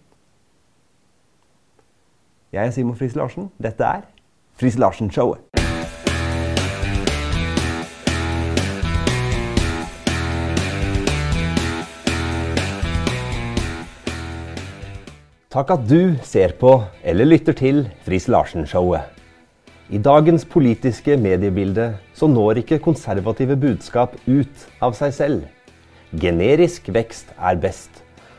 Jeg 2.53 2.67
er 2.67 2.71
Simon 2.77 2.97
Friis 2.97 3.17
Larsen. 3.17 3.49
Dette 3.63 3.85
er 3.85 4.05
Friis 4.61 4.77
Larsen-showet. 4.77 5.41
Takk 15.49 15.77
at 15.79 15.89
du 15.89 16.17
ser 16.23 16.59
på 16.61 16.77
eller 17.03 17.25
lytter 17.25 17.57
til 17.57 17.87
Friis 18.05 18.29
Larsen-showet. 18.29 19.24
I 19.93 19.99
dagens 20.01 20.47
politiske 20.49 21.13
mediebilde 21.21 21.91
så 22.17 22.25
når 22.31 22.63
ikke 22.63 22.79
konservative 22.81 23.53
budskap 23.61 24.15
ut 24.25 24.63
av 24.81 24.95
seg 24.97 25.13
selv. 25.13 25.43
Generisk 26.17 26.89
vekst 26.95 27.35
er 27.37 27.59
best, 27.61 27.91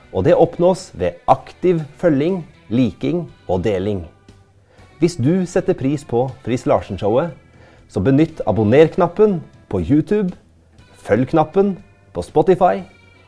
og 0.10 0.25
det 0.25 0.34
oppnås 0.34 0.88
ved 0.97 1.19
aktiv 1.29 1.84
følging, 2.01 2.39
liking 2.73 3.27
og 3.45 3.62
deling. 3.67 4.08
Hvis 4.97 5.19
du 5.21 5.45
setter 5.45 5.77
pris 5.77 6.01
på 6.08 6.23
Friis 6.41 6.65
Larsen-showet, 6.65 7.36
så 7.93 8.01
benytt 8.01 8.41
abonner-knappen 8.49 9.38
på 9.69 9.84
YouTube, 9.86 10.34
følg-knappen 11.05 11.75
på 12.15 12.23
Spotify, 12.25 12.81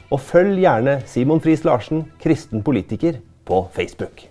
og 0.10 0.24
følg 0.24 0.64
gjerne 0.64 1.04
Simon 1.06 1.44
Friis 1.44 1.68
Larsen, 1.68 2.08
kristen 2.24 2.66
politiker, 2.66 3.22
på 3.46 3.68
Facebook. 3.76 4.26